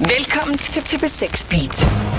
[0.00, 2.17] Velkommen til TP6 Beat.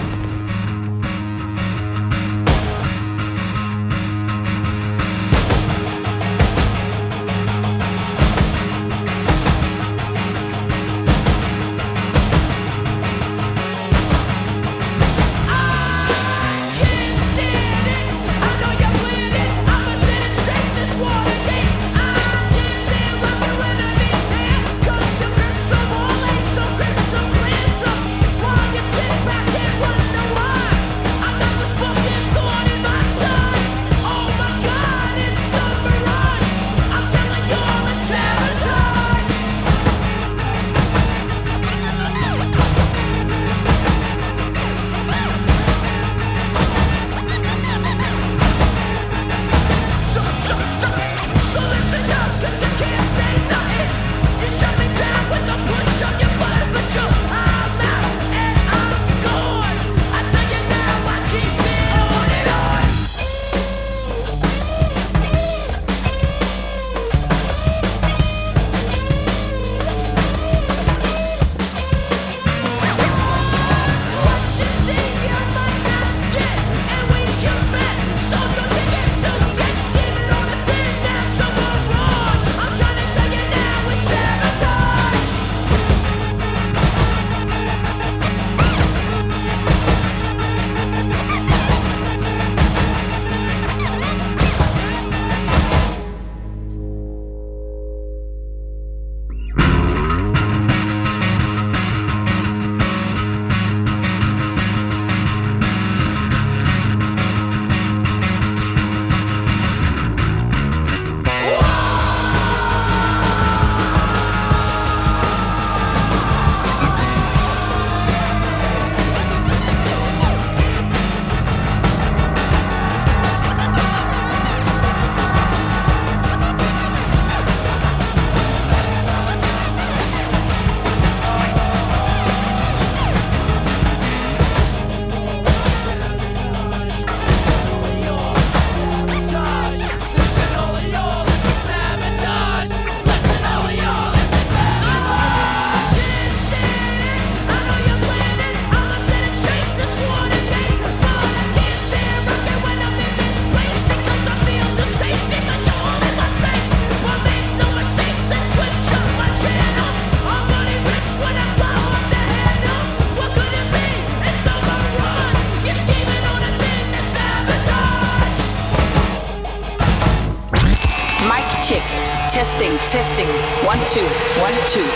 [173.79, 174.09] One, two,
[174.45, 174.87] one, two.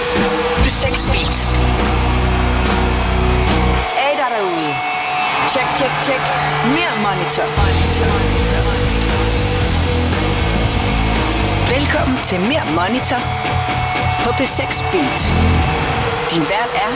[0.64, 1.36] The Sex Beat.
[4.06, 4.74] Er der derude?
[5.54, 6.22] Check, check, check.
[6.76, 7.48] Mere monitor.
[7.62, 8.10] monitor.
[8.20, 8.64] monitor.
[11.76, 13.22] Velkommen til Mere Monitor
[14.24, 15.20] på P6 Beat.
[16.32, 16.92] Din vært er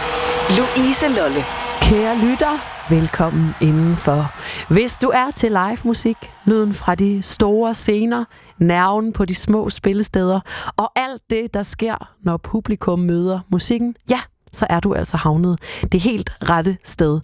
[0.57, 1.45] Louise Lolle.
[1.81, 2.55] Kære lytter,
[2.89, 4.31] velkommen indenfor.
[4.69, 8.23] Hvis du er til live musik, lyden fra de store scener,
[8.57, 10.39] nerven på de små spillesteder,
[11.29, 14.19] det, der sker, når publikum møder musikken, ja,
[14.53, 15.59] så er du altså havnet
[15.91, 17.19] det helt rette sted.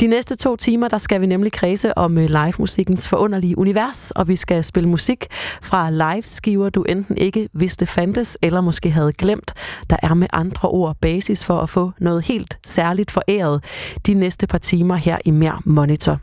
[0.00, 4.28] De næste to timer, der skal vi nemlig kredse om øh, live-musikkens forunderlige univers, og
[4.28, 5.26] vi skal spille musik
[5.62, 9.54] fra live-skiver, du enten ikke vidste fandtes, eller måske havde glemt.
[9.90, 13.64] Der er med andre ord basis for at få noget helt særligt foræret
[14.06, 16.18] de næste par timer her i Mere Monitor.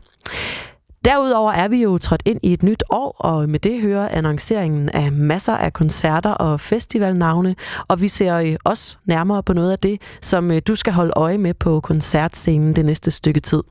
[1.06, 4.88] Derudover er vi jo trådt ind i et nyt år, og med det hører annonceringen
[4.88, 7.54] af masser af koncerter og festivalnavne,
[7.88, 11.12] og vi ser øh, også nærmere på noget af det, som øh, du skal holde
[11.16, 13.62] øje med på koncertscenen det næste stykke tid.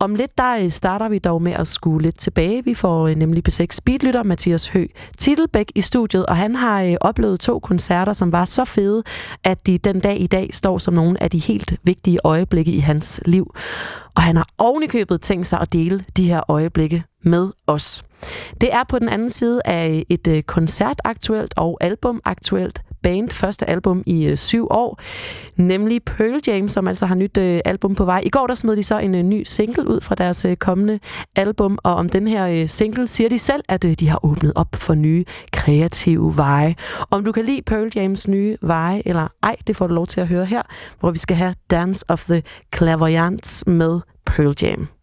[0.00, 2.64] Om lidt der øh, starter vi dog med at skue lidt tilbage.
[2.64, 4.86] Vi får øh, nemlig P6 Speedlytter Mathias Hø
[5.16, 9.02] Titelbæk i studiet, og han har øh, oplevet to koncerter, som var så fede,
[9.44, 12.78] at de den dag i dag står som nogle af de helt vigtige øjeblikke i
[12.78, 13.54] hans liv
[14.18, 18.04] og han har ovenikøbet tænkt sig at dele de her øjeblikke med os.
[18.60, 24.26] Det er på den anden side af et koncertaktuelt og albumaktuelt band, første album i
[24.26, 25.00] øh, syv år,
[25.56, 28.22] nemlig Pearl Jam, som altså har nyt øh, album på vej.
[28.24, 30.98] I går der smed de så en øh, ny single ud fra deres øh, kommende
[31.36, 34.52] album, og om den her øh, single siger de selv, at øh, de har åbnet
[34.54, 36.74] op for nye kreative veje.
[37.10, 40.20] Om du kan lide Pearl Jams nye veje eller ej, det får du lov til
[40.20, 40.62] at høre her,
[41.00, 42.42] hvor vi skal have Dance of the
[42.76, 44.97] Clavoyants med Pearl Jam.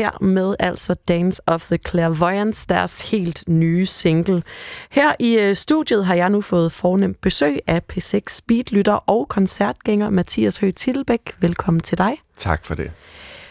[0.00, 4.42] Her med altså Dance of the Clairvoyants, deres helt nye single.
[4.90, 10.10] Her i øh, studiet har jeg nu fået fornemt besøg af P6 Speedlytter og koncertgænger
[10.10, 11.20] Mathias Høgh Titelbæk.
[11.40, 12.12] Velkommen til dig.
[12.36, 12.90] Tak for det.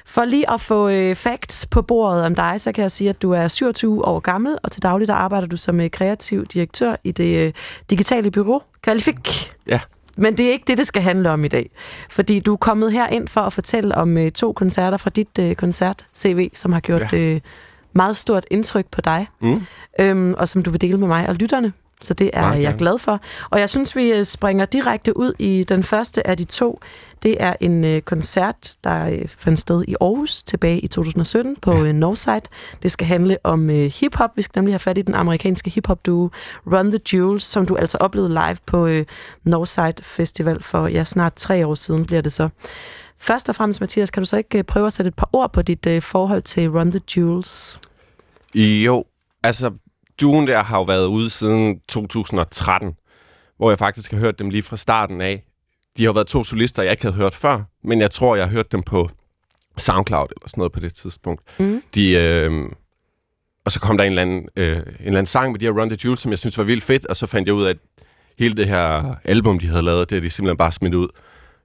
[0.06, 3.22] For lige at få øh, facts på bordet om dig, så kan jeg sige, at
[3.22, 6.96] du er 27 år gammel, og til daglig der arbejder du som øh, kreativ direktør
[7.04, 7.54] i det øh,
[7.90, 9.54] digitale bureau Qualifik.
[9.68, 9.80] Ja.
[10.20, 11.70] Men det er ikke det, det skal handle om i dag.
[12.10, 15.40] Fordi du er kommet her ind for at fortælle om øh, to koncerter fra dit
[15.40, 17.18] øh, koncert-CV, som har gjort Ja.
[17.18, 17.42] øh,
[17.94, 19.62] meget stort indtryk på dig, Mm.
[20.00, 21.74] øhm, og som du vil dele med mig og lytterne.
[22.02, 23.20] Så det er jeg glad for.
[23.50, 26.80] Og jeg synes, vi øh, springer direkte ud i den første af de to.
[27.24, 31.72] Det er en øh, koncert, der øh, fandt sted i Aarhus tilbage i 2017 på
[31.74, 31.80] Ja.
[31.84, 32.42] øh, Northside.
[32.84, 34.30] Det skal handle om øh, hiphop.
[34.36, 36.30] Vi skal nemlig have fat i den amerikanske hiphop-duo
[36.68, 39.06] Run the Jewels, som du altså oplevede live på øh,
[39.44, 42.50] Northside Festival for ja, snart tre år siden bliver det så.
[43.22, 45.54] Først og fremmest, Mathias, kan du så ikke øh, prøve at sætte et par ord
[45.54, 47.80] på dit øh, forhold til Run the Jewels?
[48.56, 49.04] Jo,
[49.44, 49.72] altså,
[50.22, 52.96] duoen der har jo været ude siden 2013,
[53.58, 55.44] hvor jeg faktisk har hørt dem lige fra starten af.
[55.98, 58.52] De har været to solister, jeg ikke havde hørt før, men jeg tror, jeg har
[58.52, 59.10] hørt dem på
[59.78, 61.42] SoundCloud eller sådan noget på det tidspunkt.
[61.60, 61.82] Mm.
[61.96, 62.70] De, øh,
[63.66, 65.82] og så kom der en eller, anden, øh, en eller anden sang med de her
[65.82, 67.70] Run the Jewels, som jeg synes var vildt fedt, og så fandt jeg ud af,
[67.70, 67.78] at
[68.40, 71.08] hele det her album, de havde lavet, det har de simpelthen bare smidt ud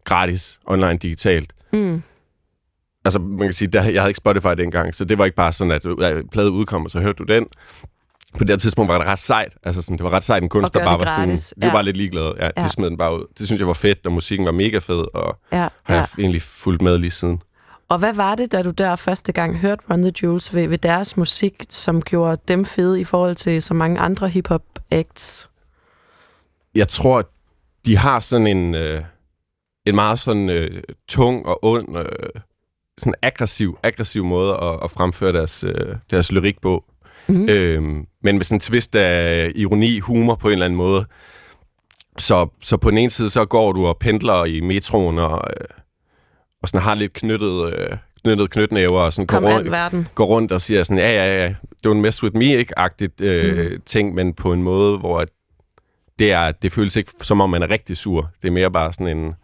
[0.04, 1.52] gratis, online, digitalt.
[1.72, 2.02] Mm.
[3.04, 5.52] altså man kan sige, der, jeg havde ikke Spotify dengang, så det var ikke bare
[5.52, 5.82] sådan, at
[6.32, 7.46] plade udkom, og så hørte du den.
[8.38, 9.52] På det her tidspunkt var det ret sejt.
[9.62, 11.72] Altså sådan, det var ret sejt, en kunstner gøre bare det var sådan, vi ja.
[11.72, 12.34] var lidt ligeglade.
[12.40, 12.64] Ja, Ja.
[12.64, 13.24] de smed den bare ud.
[13.38, 16.42] Det synes jeg var fedt, og musikken var mega fed, og Ja, har jeg egentlig
[16.42, 17.42] fulgt med lige siden.
[17.88, 20.78] Og hvad var det, da du der første gang hørte Run the Jewels ved, ved
[20.78, 25.48] deres musik, som gjorde dem fede i forhold til så mange andre hip-hop acts?
[26.74, 27.28] Jeg tror,
[27.86, 29.02] de har sådan en, øh,
[29.86, 32.04] en meget sådan øh, tung og ond, øh,
[32.98, 36.84] sådan aggressiv, aggressiv måde at, at fremføre deres, øh, deres lyrik på.
[37.28, 37.48] Mm.
[37.48, 41.06] Øhm, men med sådan en twist af ironi, humor på en eller anden måde.
[42.18, 45.66] Så, så på den ene side, så går du og pendler i metroen og, øh,
[46.62, 50.52] og sådan har lidt knyttet, øh, knyttet knytnæver og sådan går Kom rundt, går rundt
[50.52, 51.54] og siger sådan, ja, ja, ja,
[51.86, 52.78] don't mess with me, ikke?
[52.78, 53.80] Agtigt øh, mm.
[53.86, 55.24] ting, men på en måde, hvor
[56.18, 58.30] det, er, det føles ikke som om, man er rigtig sur.
[58.42, 59.34] Det er mere bare sådan en,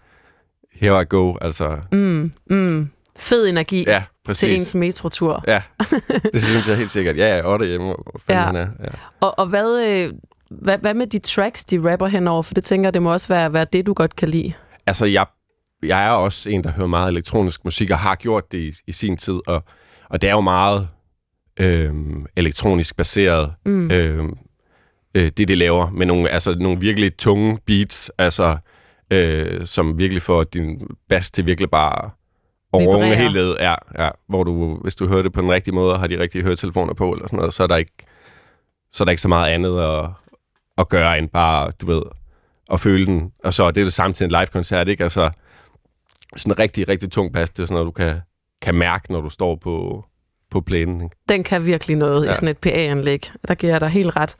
[0.73, 2.91] here I go, altså, Mm, mm.
[3.17, 4.03] Fed energi ja,
[4.35, 4.61] til præcis.
[4.61, 5.45] ens metrotur.
[5.47, 5.63] Ja,
[6.33, 7.17] det synes jeg helt sikkert.
[7.17, 8.41] Ja, ja, Otte hjemme, hvor Ja.
[8.41, 8.67] han er.
[8.81, 8.89] Ja.
[9.21, 10.13] Og, og hvad, øh,
[10.51, 12.43] hvad, hvad med de tracks, de rapper henover?
[12.43, 14.53] For det tænker det må også være, være det, du godt kan lide.
[14.87, 15.27] Altså, jeg,
[15.83, 18.93] jeg er også en, der hører meget elektronisk musik, og har gjort det i, i
[18.93, 19.65] sin tid, og,
[20.11, 20.89] og det er jo meget
[21.61, 23.91] øhm, elektronisk baseret, Mm.
[23.91, 24.37] øhm,
[25.15, 28.57] øh, det de laver, med nogle, altså, nogle virkelig tunge beats, altså,
[29.11, 32.11] øh, som virkelig får din bass til virkelig bare
[32.79, 32.97] Vibrere.
[32.97, 33.57] runge helt ned.
[33.61, 36.19] Ja, ja, hvor du, hvis du hører det på den rigtige måde, og har de
[36.19, 37.93] rigtige høretelefoner på, eller sådan noget, så er der ikke,
[38.93, 40.09] så er der ikke så meget andet at,
[40.79, 42.03] at gøre, end bare, du ved,
[42.73, 43.33] at føle den.
[43.45, 45.05] Og så er det det samme til en live-koncert, ikke?
[45.05, 45.31] Altså,
[46.37, 48.21] sådan en rigtig, rigtig tung bas, det er sådan noget, du kan,
[48.63, 50.05] kan mærke, når du står på,
[50.51, 51.01] på plænen.
[51.03, 51.17] Ikke?
[51.29, 52.31] Den kan virkelig noget ja.
[52.31, 53.31] I sådan et PA-anlæg.
[53.49, 54.37] Der giver jeg dig helt ret.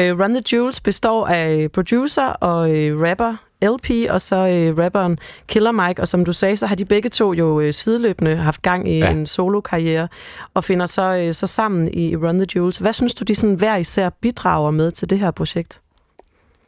[0.00, 5.18] Uh, Run the Jewels består af producer og uh, rapper LP, og så uh, rapperen
[5.48, 8.62] Killer Mike, og som du sagde, så har de begge to jo uh, sideløbende haft
[8.62, 9.10] gang i ja.
[9.10, 10.08] En solo-karriere,
[10.54, 12.78] og finder så, uh, så sammen i Run the Jewels.
[12.78, 15.78] Hvad synes du, de sådan hver især bidrager med til det her projekt?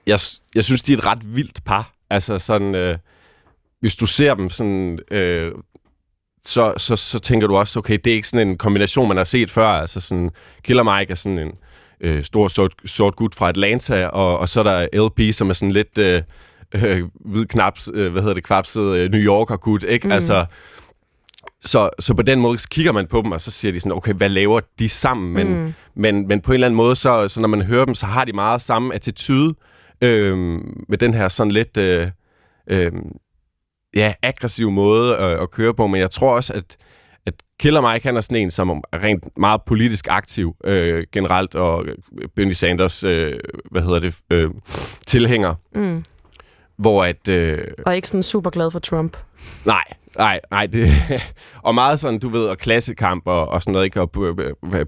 [0.07, 0.19] Jeg,
[0.55, 1.93] jeg synes, de er et ret vildt par.
[2.11, 2.99] Altså sådan, øh,
[3.81, 5.53] hvis du ser dem sådan, øh,
[6.45, 9.25] så, så, så tænker du også, okay, det er ikke sådan en kombination, man har
[9.25, 9.67] set før.
[9.67, 10.31] Altså sådan,
[10.65, 11.53] Killer Mike er sådan en
[12.01, 15.55] øh, stor sort, sort gut fra Atlanta, og, og så er der LP, som er
[15.55, 16.23] sådan lidt øh,
[16.75, 20.07] øh, hvid knaps, øh, hvad hedder det, kvapset øh, New Yorker gut, ikke?
[20.07, 20.13] Mm.
[20.13, 20.47] Altså,
[21.65, 23.93] så, så på den måde så kigger man på dem, og så siger de sådan,
[23.93, 25.33] okay, hvad laver de sammen?
[25.35, 25.73] Men, Mm.
[25.95, 28.25] men, men på en eller anden måde, så, så når man hører dem, så har
[28.25, 29.55] de meget samme attitude
[30.01, 30.37] øh,
[30.89, 32.11] med den her sådan lidt øh,
[32.71, 32.93] øh,
[33.95, 35.87] ja, aggressiv måde øh, at køre på.
[35.87, 36.77] Men jeg tror også, at,
[37.27, 41.55] at Killer Mike, han er sådan en, som er rent meget politisk aktiv øh, generelt,
[41.55, 41.85] og
[42.37, 44.51] Bernie Sanders, øh, hvad hedder det, øh,
[45.07, 46.05] tilhænger, Mm.
[46.81, 47.29] Hvor at...
[47.29, 49.17] Øh, Og ikke sådan super glad for Trump.
[49.67, 49.85] Nej,
[50.19, 50.67] nej, nej.
[50.67, 50.89] Det,
[51.67, 54.01] og meget sådan, du ved, og klassekamp og, og sådan noget, ikke?
[54.01, 54.11] Og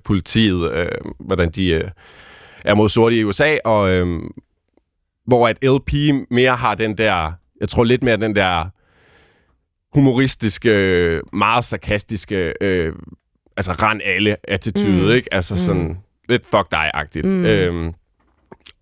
[0.04, 0.88] politiet, øh,
[1.20, 1.90] hvordan de øh,
[2.64, 4.20] er mod sorte i USA, og øh,
[5.26, 5.92] hvor at LP
[6.30, 8.64] mere har den der, jeg tror lidt mere den der
[9.94, 12.92] humoristiske, øh, meget sarkastiske, øh,
[13.56, 15.10] altså rand alle attitude, Mm.
[15.10, 15.34] ikke?
[15.34, 17.26] Altså sådan lidt fuck dig-agtigt.
[17.26, 17.44] Mm.
[17.44, 17.94] Øhm,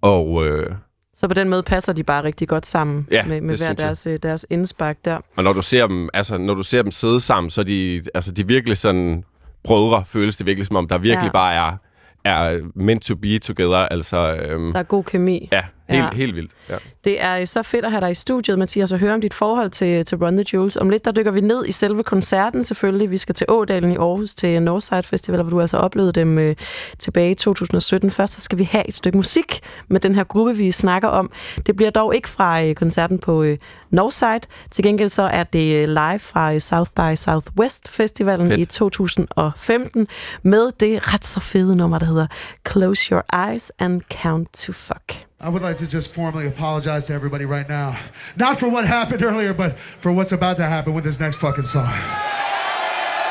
[0.01, 0.75] og, øh,
[1.21, 3.79] Så på den måde passer de bare rigtig godt sammen Ja, med, med hver jeg.
[3.79, 5.19] deres, øh, deres indspark der.
[5.37, 8.03] Og når du ser dem, altså når du ser dem sidde sammen, så er de,
[8.15, 9.25] altså de virkelig sådan
[9.65, 11.33] brødre, føles det virkelig som om, der virkelig ja.
[11.33, 11.77] bare er,
[12.25, 13.77] er meant to be together.
[13.77, 15.49] Altså, øhm, Der er god kemi.
[15.53, 16.11] ja, helt, Ja.
[16.15, 16.51] helt vildt.
[16.69, 16.75] Ja.
[17.05, 19.71] Det er så fedt at have dig i studiet, Mathias, og høre om dit forhold
[19.71, 20.77] til, til Run the Jewels.
[20.77, 23.11] Om lidt, der dykker vi ned i selve koncerten selvfølgelig.
[23.11, 26.57] Vi skal til Ådalen i Aarhus til Northside Festival, hvor du altså oplevede dem øh,
[26.99, 28.11] tilbage i 2017.
[28.11, 31.31] Først så skal vi have et stykke musik med den her gruppe, vi snakker om.
[31.67, 33.59] Det bliver dog ikke fra øh, koncerten på øh,
[33.91, 34.41] Northside.
[34.71, 38.61] Til gengæld så er det øh, live fra øh, South by Southwest Festivalen Fedt.
[38.61, 40.07] i 2015
[40.43, 42.27] med det ret så fede nummer, der hedder
[42.69, 45.30] Close Your Eyes and Count to Fuck.
[45.43, 47.99] I would like to just formally apologize to everybody right now.
[48.37, 51.65] Not for what happened earlier, but for what's about to happen with this next fucking
[51.65, 51.87] song.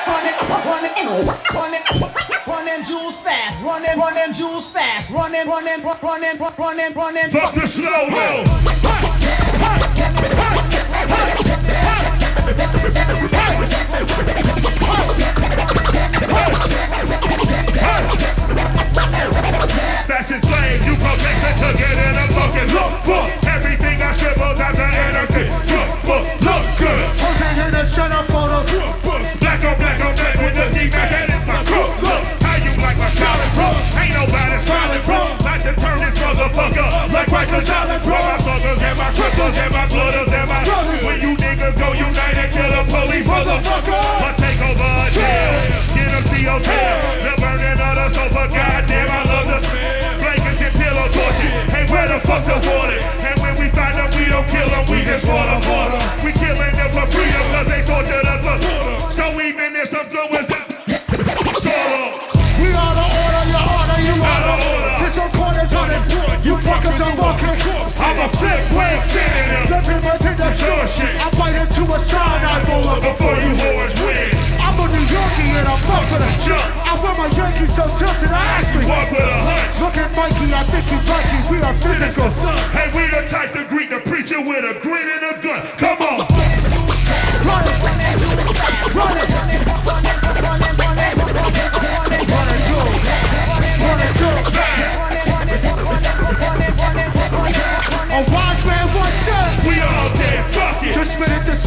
[0.07, 4.73] Run it, run it, run it, run them jewels fast, run them, run them jewels
[4.73, 7.29] fast, run them, run them, run them, run them, run them.
[7.29, 8.43] Fuck the slow mo.
[20.03, 23.31] Fashion slave, you protected to get in a fucking look book.
[23.47, 25.47] Everything I scribbled out the anarchy.
[25.71, 27.07] Look book, look good.
[27.59, 31.11] In the centerfold of Look books, black on black on black with the Z back
[31.11, 32.01] and it's my crook.
[32.03, 33.71] Look, how you like my solid bro?
[33.95, 34.48] Ain't nobody
[36.39, 38.15] motherfucker like for solid bro.
[38.15, 40.63] My thuggers and my cripples and my blooders and my
[41.03, 43.99] When you niggas go unite and kill the police, motherfucker.
[43.99, 45.51] I take over a jail,
[45.95, 46.97] get them your tail.
[47.27, 50.19] The burning of the sofa, goddamn, I love the smell.
[50.19, 51.53] blankets and pillow torture.
[51.75, 52.99] Hey, where the fuck the water?
[53.27, 55.99] And when we find them, we don't kill them, we just water water.
[67.29, 71.13] I'm a flip way sitting Let me take that Sure shit.
[71.21, 74.33] I bite into a sign, I roll up before you whores win.
[74.57, 76.65] I'm a New Yorkie and I'm fuck for the Jump.
[76.89, 79.77] I wear my Yankees so tough that I actually Walk with a hunch.
[79.77, 81.39] Look at Mikey, I think you Mikey.
[81.53, 82.33] We are physical.
[82.73, 85.61] Hey, we the type to greet the preacher with a grin and a gun.
[85.77, 86.25] Come on.
[87.45, 87.77] Run it,
[88.97, 89.38] run it,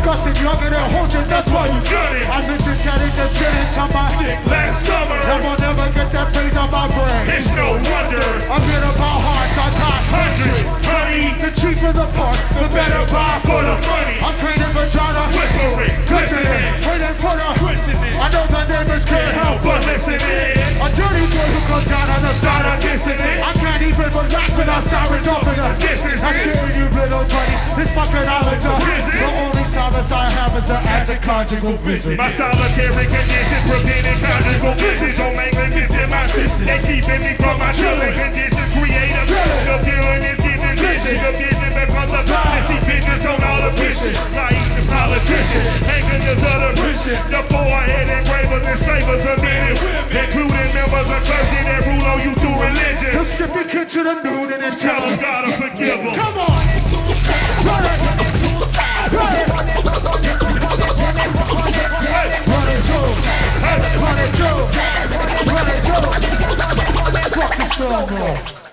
[0.02, 2.26] disgusting, younger than hold you, that's why you Got it.
[2.26, 4.38] I listen to it, the shit into my dick.
[4.50, 5.14] Last summer.
[5.14, 7.30] I will never get that face on my brain.
[7.30, 8.26] It's no wonder.
[8.50, 10.71] I get about hearts, I got Hundreds.
[10.82, 11.38] Honey.
[11.38, 14.18] The cheaper the part, the better buy For the money.
[14.18, 15.94] I'm training vagina, Whispering.
[16.11, 18.16] listening, waiting for the it.
[18.18, 20.18] I know the neighbors can't help But listening.
[20.82, 23.51] A dirty boy who comes down on the side of Dissing
[23.82, 23.92] it.
[23.92, 24.52] I can't even relax
[24.88, 26.23] sirens off in the Distance.
[26.23, 30.71] I'm shitting you little buddy, this fucking island's a The only solace I have is
[30.71, 35.16] an anti-conjugal visit My solitary condition preventing conjugal business.
[35.16, 36.66] So mainly missing my business.
[36.68, 38.14] They keeping me from my children.
[38.14, 39.28] Conditions creative.
[39.66, 41.51] The feeling is getting busy.
[41.73, 42.69] The getting back from the business.
[42.69, 44.19] See pictures on all the pictures.
[44.37, 45.65] Like the politician.
[45.89, 47.17] Hanging this other prison.
[47.32, 49.78] The forehead engravers and slavers of men and.
[50.13, 53.11] Including members of clergy that rule on you through religion.
[53.13, 55.99] He'll strip your kid to the nude and then Tell them him God will forgive
[56.04, 56.15] them.
[56.15, 56.63] Come on!
[57.63, 58.00] Run it!
[59.13, 59.49] Run it!
[59.52, 59.73] Run
[62.69, 63.08] it too!
[63.63, 64.58] Run it too!
[65.49, 66.04] Run it too!
[67.32, 68.72] Fuck the song, bro.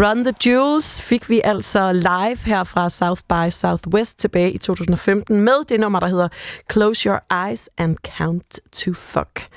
[0.00, 5.40] Run the Jewels fik vi altså live her fra South by Southwest tilbage i 2015
[5.40, 6.28] med det nummer, der hedder
[6.72, 9.48] Close Your Eyes and Count to Fuck.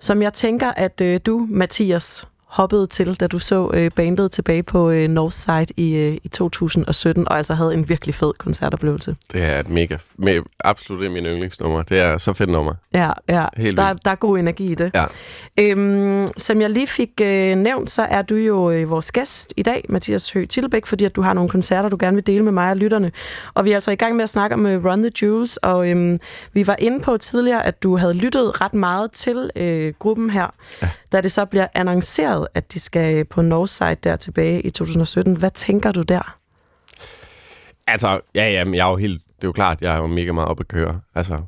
[0.00, 4.62] Som jeg tænker, at øh, du, Mathias, hoppede til, da du så øh, bandet tilbage
[4.62, 9.16] på øh, Northside i, øh, i 2017, og altså havde en virkelig fed koncertoplevelse.
[9.32, 9.96] Det er et mega...
[10.18, 11.82] Med, absolut min yndlingsnummer.
[11.82, 12.74] Det er så fedt nummer.
[12.94, 13.44] Ja, ja.
[13.56, 14.04] Helt Der, vildt.
[14.04, 14.90] der er god energi i det.
[14.94, 15.04] Ja.
[15.58, 19.62] Øhm, som jeg lige fik øh, nævnt, så er du jo øh, vores gæst i
[19.62, 22.52] dag, Mathias Høgh Tillebæk, fordi at du har nogle koncerter, du gerne vil dele med
[22.52, 23.12] mig og lytterne.
[23.54, 25.90] Og vi er altså i gang med at snakke om øh, Run the Jewels, og
[25.90, 26.18] øhm,
[26.52, 30.46] vi var inde på tidligere, at du havde lyttet ret meget til øh, gruppen her,
[30.82, 30.88] ja.
[31.12, 35.36] da det så bliver annonceret, at de skal på Northside der tilbage i 2017.
[35.36, 36.36] Hvad tænker du der?
[37.86, 39.22] Altså, ja, ja, men jeg er jo helt...
[39.36, 41.00] Det er jo klart, jeg er jo mega meget oppe at køre.
[41.14, 41.42] Altså,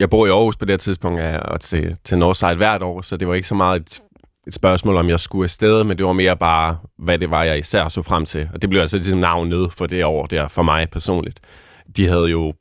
[0.00, 3.02] jeg bor i Aarhus på det her tidspunkt, ja, og til, til Northside hvert år,
[3.02, 4.00] så det var ikke så meget et,
[4.46, 7.58] et spørgsmål, om jeg skulle afsted, men det var mere bare, hvad det var, jeg
[7.58, 8.48] især så frem til.
[8.54, 11.40] Og det blev altså ligesom navnet for det år der, for mig personligt.
[11.96, 12.54] De havde jo...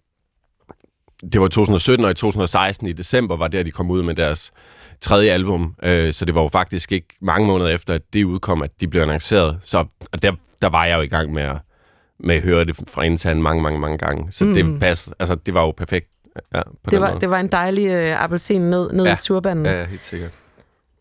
[1.32, 4.16] Det var i 2017, og i 2016 i december var der, de kom ud med
[4.16, 4.54] deres
[5.02, 5.76] tredje album.
[5.84, 8.88] Øh, så det var jo faktisk ikke mange måneder efter, at det udkom, at de
[8.88, 9.60] blev annonceret.
[9.64, 11.58] Så og der, der var jeg jo i gang med at,
[12.20, 14.32] med at høre det fra indtagen mange, mange, mange gange.
[14.32, 14.54] Så mm.
[14.54, 16.08] det, pas, altså, det var jo perfekt
[16.54, 17.22] Ja, på Det den var, måde.
[17.22, 19.14] det var en dejlig øh, appelsin ned, ned ja.
[19.14, 19.66] I turbanen.
[19.66, 20.32] Ja, helt sikkert.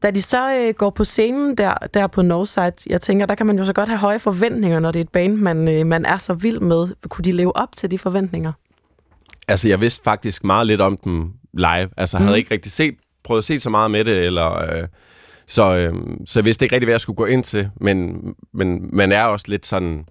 [0.03, 3.47] Da de så øh, går på scenen der, der på Northside, jeg tænker, der kan
[3.47, 6.05] man jo så godt have høje forventninger, når det er et band, man, øh, man
[6.05, 6.89] er så vild med.
[7.09, 8.53] Kunne de leve op til de forventninger?
[9.49, 11.89] Altså, jeg vidste faktisk meget lidt om dem live.
[11.97, 14.77] Altså, jeg havde ikke rigtig set, prøvet at se så meget med det, eller...
[14.77, 14.89] Øh,
[15.47, 15.95] så, øh,
[16.27, 17.71] så jeg vidste ikke rigtig, hvad jeg skulle gå ind til.
[17.81, 18.21] Men,
[18.53, 20.05] men man er også lidt sådan...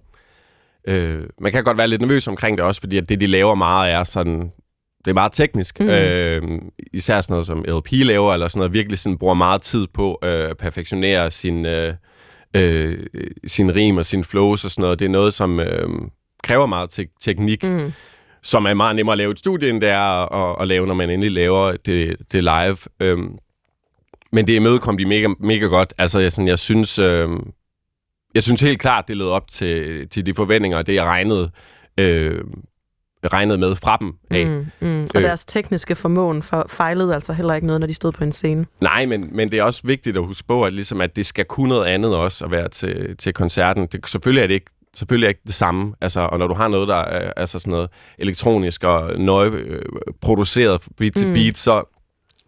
[0.88, 3.54] Øh, man kan godt være lidt nervøs omkring det også, fordi at det, de laver
[3.54, 4.52] meget, er sådan...
[5.04, 5.80] Det er meget teknisk.
[5.80, 5.88] Mm.
[5.88, 6.42] Øh,
[6.92, 10.18] især sådan noget, som LP laver, eller sådan noget, virkelig sådan bruger meget tid på
[10.22, 11.94] øh, at perfektionere sin, øh,
[12.56, 13.06] øh,
[13.46, 14.98] sin rim og sin flows og sådan noget.
[14.98, 15.88] Det er noget, som øh,
[16.42, 17.64] kræver meget te- teknik.
[17.64, 17.92] Mm.
[18.42, 20.94] Som er meget nemmere at lave et studie, end det er at, at lave, når
[20.94, 22.76] man endelig laver det, det live.
[23.00, 23.38] Øhm,
[24.32, 25.94] men det imødekom de mega, mega godt.
[25.98, 26.98] Altså, jeg, sådan, jeg synes...
[26.98, 27.50] Øhm,
[28.34, 31.50] jeg synes helt klart, det levede op til, til de forventninger, det jeg regnede,
[31.98, 32.44] øh,
[33.32, 34.46] regnede med fra dem af.
[34.46, 35.02] Mm, mm.
[35.02, 35.22] Og Øh.
[35.22, 38.66] deres tekniske formåen for, fejlede altså heller ikke noget, når de stod på en scene.
[38.80, 41.44] Nej, men, men det er også vigtigt at huske på, at, ligesom, at det skal
[41.44, 43.86] kunne noget andet også at være til, til koncerten.
[43.86, 45.94] Det, selvfølgelig er det ikke selvfølgelig er ikke det samme.
[46.00, 49.82] Altså, og når du har noget, der er altså sådan noget elektronisk og nøje øh,
[50.20, 51.32] produceret beat til Mm.
[51.32, 51.96] beat, så,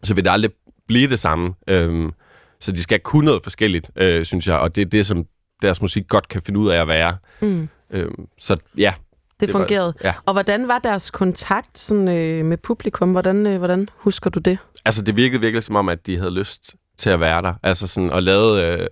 [0.03, 0.51] så vil det aldrig
[0.89, 1.55] blive det samme.
[1.69, 2.13] Øhm,
[2.61, 4.59] så de skal kunne noget forskelligt, øh, synes jeg.
[4.59, 5.25] Og det er det, som
[5.63, 7.17] deres musik godt kan finde ud af at være.
[7.41, 7.69] Mm.
[7.91, 8.95] Øhm, så ja.
[9.41, 9.95] Det, var- fungerede.
[10.05, 10.15] Ja.
[10.27, 13.11] Og hvordan var deres kontakt sådan, øh, med publikum?
[13.13, 14.59] Hvordan, øh, hvordan husker du det?
[14.85, 17.55] Altså, det virkede virkelig som om, at de havde lyst til at være der.
[17.63, 18.87] Altså sådan, og lavede, øh,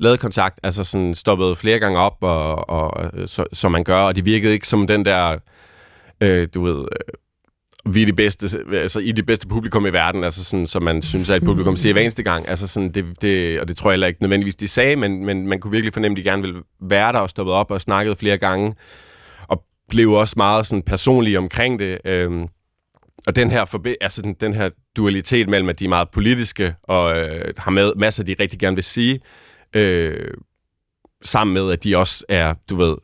[0.00, 4.00] lavet kontakt, altså sådan stoppet flere gange op, og, og øh, så, som man gør,
[4.02, 5.38] og det virkede ikke som den der,
[6.20, 10.24] øh, du ved, øh, vi er de bedste, altså I det bedste publikum i verden,
[10.24, 12.48] altså sådan, som man synes, at et publikum siger hver eneste gang.
[12.48, 15.46] Altså sådan, det, det, og det tror jeg heller ikke nødvendigvis, de sagde, men, men
[15.46, 18.18] man kunne virkelig fornemme, at de gerne ville være der og stoppet op og snakket
[18.18, 18.74] flere gange,
[19.48, 21.98] og blev også meget sådan personlige omkring det.
[22.04, 22.46] øh,
[23.26, 26.74] og den her, forbi- altså den, den her dualitet mellem, at de er meget politiske
[26.82, 29.20] og øh, har med masser, de rigtig gerne vil sige,
[29.74, 30.30] øh,
[31.24, 32.96] sammen med, at de også er, du ved,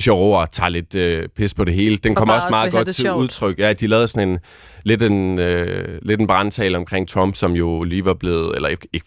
[0.00, 1.96] sjove og tager lidt øh, pis på det hele.
[1.96, 3.22] Den Og kommer også meget godt til sjovt.
[3.22, 3.58] udtryk.
[3.58, 4.38] Ja, de lavede sådan en
[4.82, 8.88] lidt en, øh, lidt en brandtale omkring Trump, som jo lige var blevet, eller ikke,
[8.92, 9.06] ikke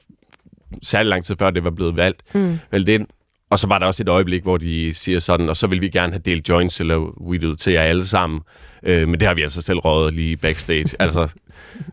[0.83, 2.59] særlig lang tid før det var blevet valgt, Mm.
[2.71, 3.07] valgt ind.
[3.49, 5.89] Og så var der også et øjeblik, hvor de siger sådan, og så vil vi
[5.89, 8.41] gerne have delt joints eller weed ud til jer alle sammen.
[8.83, 10.95] Øh, men det har vi altså selv rådet lige backstage.
[11.01, 11.27] altså,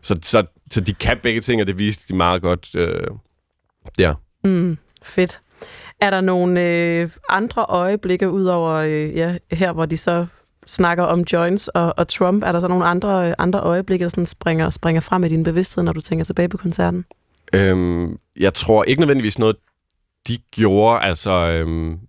[0.01, 2.75] så, så, så de kan begge ting, og det viste de meget godt.
[2.75, 3.07] Øh,
[3.99, 4.13] ja.
[4.43, 5.39] Mm, fedt.
[6.01, 10.25] Er der nogle øh, andre øjeblikke, udover øh, ja, her, hvor de så
[10.65, 12.43] snakker om joints og, og Trump?
[12.43, 15.43] Er der så nogle andre, øh, andre øjeblikke, der sådan springer, springer frem i din
[15.43, 17.05] bevidsthed, når du tænker tilbage på koncerten?
[17.53, 19.55] Øhm, jeg tror ikke nødvendigvis noget,
[20.27, 21.01] de gjorde.
[21.01, 21.99] Altså, øhm,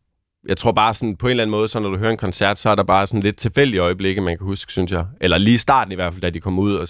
[0.49, 2.59] jeg tror bare sådan, på en eller anden måde, så når du hører en koncert,
[2.59, 5.07] så er der bare sådan lidt tilfældige øjeblikke, man kan huske, synes jeg.
[5.21, 6.89] Eller lige i starten i hvert fald, da de kom ud og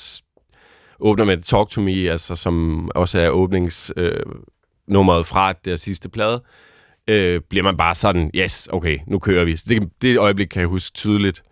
[1.01, 3.93] åbner med Talk to Me, altså, som også er åbnings...
[3.97, 4.21] øh,
[4.89, 6.43] nummeret fra deres sidste plade,
[7.09, 9.57] øh, bliver man bare sådan, yes, okay, nu kører vi.
[9.57, 11.43] Så det, det øjeblik kan jeg huske tydeligt.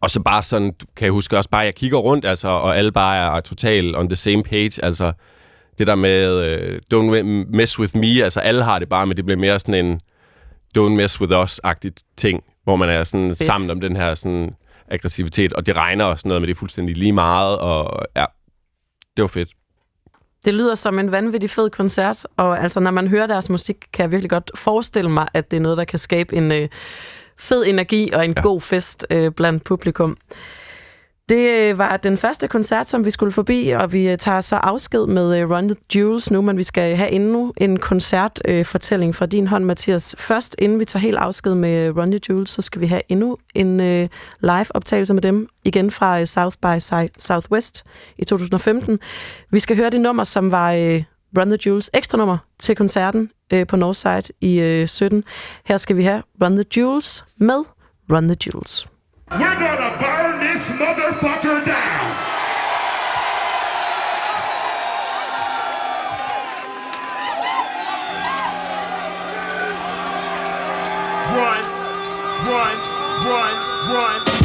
[0.00, 2.76] Og så bare sådan, kan jeg huske også bare, at jeg kigger rundt, altså, og
[2.76, 5.12] alle bare er totalt on the same page, altså
[5.78, 7.22] det der med øh, don't
[7.56, 10.00] mess with me, altså alle har det bare, men det bliver mere sådan en
[10.78, 13.38] don't mess with us-agtigt ting, hvor man er sådan Fedt.
[13.38, 14.54] sammen om den her sådan
[14.90, 18.24] aggressivitet, og det regner og sådan noget, men det er fuldstændig lige meget, og ja,
[19.16, 19.48] det var fedt.
[20.44, 24.02] Det lyder som en vanvittig fed koncert, og altså, når man hører deres musik, kan
[24.02, 26.68] jeg virkelig godt forestille mig, at det er noget, der kan skabe en øh,
[27.38, 28.42] fed energi og en ja.
[28.42, 30.16] God fest øh, blandt publikum.
[31.28, 34.56] Det øh, var den første koncert, som vi skulle forbi, og vi øh, tager så
[34.56, 39.26] afsked med øh, Run the Jewels nu, men vi skal have endnu en koncertfortælling fra
[39.26, 40.14] din hånd, Mathias.
[40.18, 43.36] Først, inden vi tager helt afsked med Run the Jewels, så skal vi have endnu
[43.54, 43.78] en
[44.40, 46.78] live-optagelse med dem, igen fra South by
[47.18, 47.84] Southwest
[48.18, 48.98] i 2015.
[49.50, 50.72] Vi skal høre det nummer, som var
[51.38, 53.30] Run the Jewels ekstra nummer til koncerten
[53.68, 55.24] på Northside i 17.
[55.64, 57.64] Her skal vi have Run the Jewels med
[58.12, 58.86] Run the Jewels.
[59.30, 60.17] We're gonna burn
[60.58, 62.10] this motherfucker down.
[71.36, 71.62] Run,
[72.44, 72.76] run,
[73.24, 73.54] run,
[73.94, 74.37] run.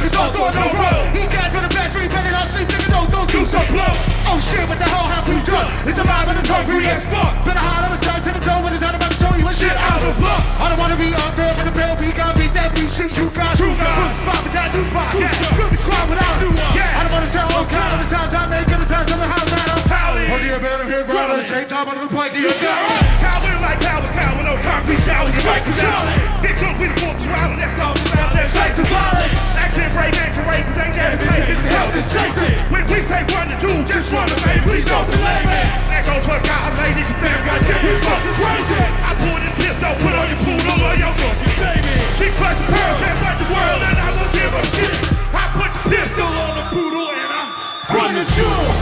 [0.00, 1.04] motherfuckers all for no road.
[1.12, 3.92] He dies with a battery, better not sleep, nigga, no, don't do some blow.
[4.28, 5.68] Oh shit, what the hell have you done?
[5.84, 7.28] It's a vibe and it's hungry as fuck.
[7.44, 9.44] Better hide on the side to the door when it's not about to tell you
[9.44, 10.40] what shit out of luck.
[10.60, 13.12] I don't wanna be on girl with a bell, we gotta beat that beat shit,
[13.16, 13.96] you got two guys.
[13.96, 15.32] Good spot with that new box, yeah.
[15.56, 16.96] Good squad without new one, yeah.
[16.96, 19.18] I don't wanna sound all kind of the sounds I make, and the sounds of
[19.20, 20.28] the house that I'm pounding.
[20.30, 22.99] Oh yeah, man, I'm here, ground same time, I'm gonna play the other guy
[25.30, 26.18] showers and right Charlie.
[26.42, 29.32] Get cooked with the wild, that's all the sound, that's right to violent.
[29.54, 32.54] Acting brave and courageous, ain't never taken to help is sacred.
[32.70, 35.60] When we say run the dude, just run the man, please don't delay me.
[35.90, 38.80] That goes for God, lady, you damn goddamn, you fucking crazy.
[38.80, 41.94] I pulled this pistol, put on your poodle or your monkey, baby.
[42.18, 44.94] She clutched the purse and left the world, and I don't give a shit.
[45.30, 47.42] I put the pistol on the poodle and I
[47.94, 48.24] run the.
[48.30, 48.79] Jewels,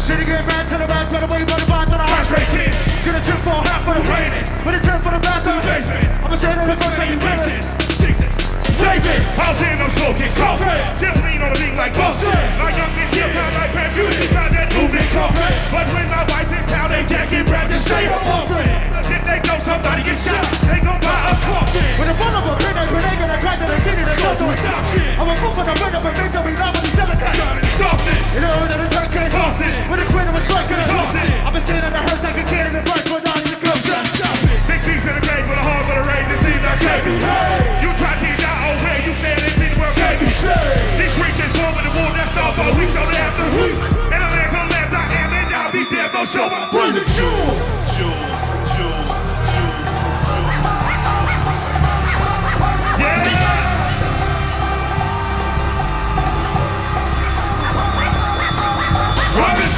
[0.00, 2.26] city get mad to the back, better wait, better bond to the house.
[2.32, 2.76] grade kids.
[3.04, 4.44] Get a tip for half for the Raining.
[4.64, 5.60] But a tip for the bathroom.
[5.60, 6.04] Basement.
[6.24, 7.64] I'ma say that the first thing you get it.
[8.08, 8.16] It.
[8.80, 9.20] Blaze it.
[9.36, 10.32] Out there, no smoking.
[10.40, 10.80] Coffee.
[10.96, 12.32] Chip lean on the beat like bullshit.
[12.56, 14.24] My young men kill time like Pam Beauty.
[14.32, 15.52] Got that moving coffee.
[15.68, 18.72] But when my wife's in town, they jacket brand and stay on offering.
[19.10, 21.92] If they know somebody get shot, they gon' buy a coffin.
[22.00, 24.44] With a bun of a grenade, grenade, gonna crack to the kitty, they go to
[24.48, 25.12] a stop shit.
[25.18, 27.69] I'm a fool for the murder, but things will be loud when you tell a.
[27.80, 28.36] Softness.
[28.36, 29.24] You know that it's turkey.
[29.32, 29.72] Toss it.
[30.12, 31.32] Queen of a strike and a Toss it.
[31.48, 33.56] I've been sitting in the hearse like a kid in the burst, but not in
[33.56, 33.80] the club.
[33.80, 34.60] Stop, stop it.
[34.68, 36.28] Big piece in the grave with a heart for the rain.
[36.28, 37.16] It seems like heavy.
[37.80, 40.28] You try to die over here, you stand in the world, baby.
[40.28, 43.80] These streets is warm in the war, that's all for a week, don't after week.
[44.12, 46.52] And a man come left, I am, and I'll be there, no show.
[46.52, 47.00] Run the.
[47.16, 47.79] Jewels,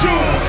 [0.04, 0.41] Run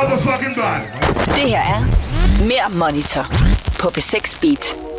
[0.00, 1.34] motherfucking body.
[1.34, 1.80] Det her er
[2.48, 3.26] Mere Monitor
[3.80, 4.89] på B6 Beat.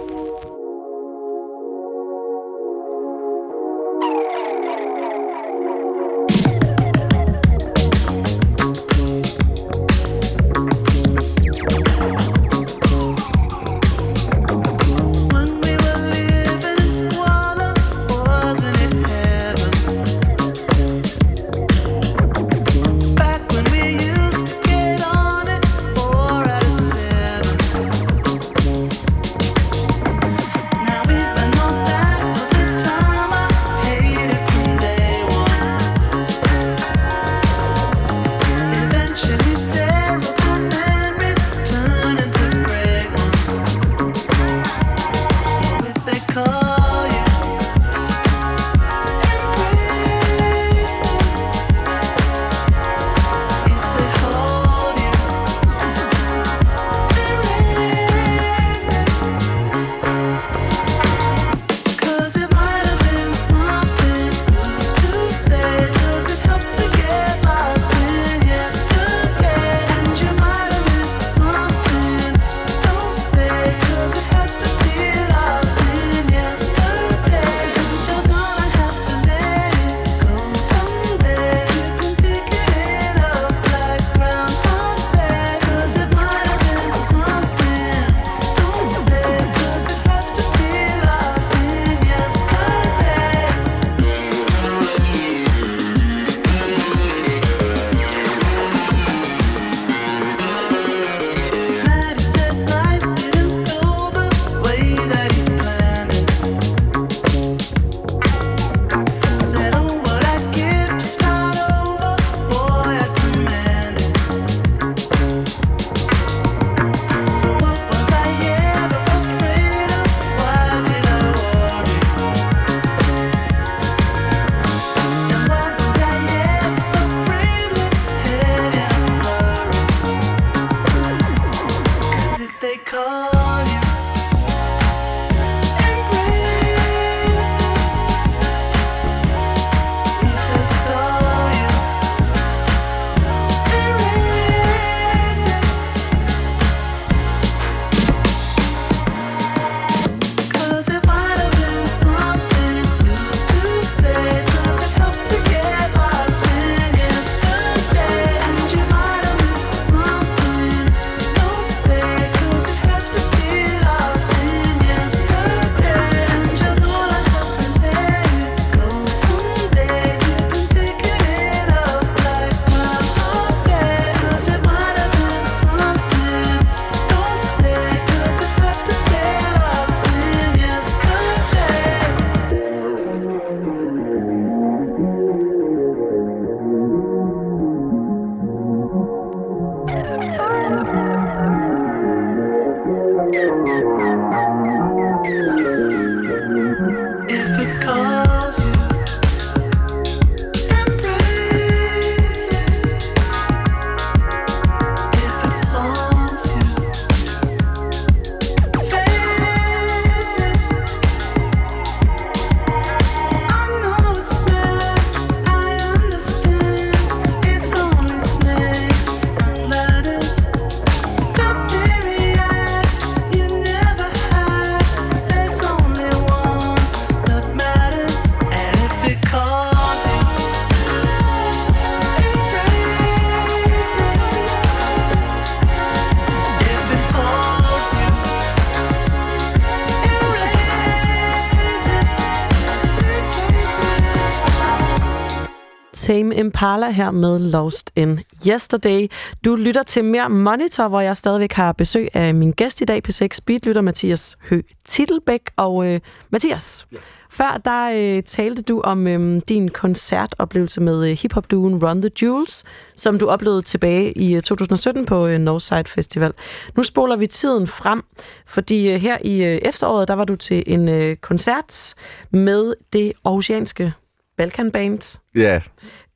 [246.61, 249.07] Impala her med Lost in Yesterday.
[249.45, 253.01] Du lytter til mere Monitor, hvor jeg stadigvæk har besøg af min gæst i dag,
[253.07, 255.41] P6 Speedlytter Mathias Hø Titelbæk.
[255.57, 256.97] Og øh, Mathias, ja.
[257.31, 262.63] før der øh, talte du om øh, din koncertoplevelse med øh, hiphop-duen Run the Jewels,
[262.95, 266.33] som du oplevede tilbage i øh, 2017 på øh, Northside Festival.
[266.77, 268.03] Nu spoler vi tiden frem,
[268.47, 271.93] fordi øh, her i øh, efteråret, der var du til en øh, koncert
[272.31, 273.93] med det aarhusianske
[274.37, 275.59] Balkan Band, Ja,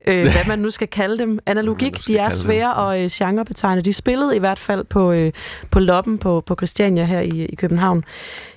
[0.08, 1.39] øh, hvad man nu skal kalde dem.
[1.46, 2.46] Analogik, skal de er kalde dem.
[2.46, 3.82] svære at øh, genrebetegne.
[3.82, 5.32] De spillede i hvert fald på, øh,
[5.72, 8.04] på Loppen på, på Christiania her i, i København.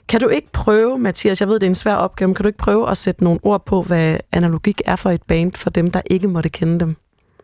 [0.08, 2.46] Kan du ikke prøve, Mathias, jeg ved, det er en svær opgave, men kan du
[2.48, 5.90] ikke prøve at sætte nogle ord på, hvad Analogik er for et band, for dem,
[5.90, 6.96] der ikke måtte kende dem?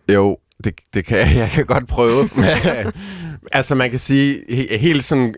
[0.08, 1.32] Jo, det, det kan jeg.
[1.36, 2.28] Jeg kan godt prøve.
[3.52, 5.34] altså, man kan sige, he, helt sådan...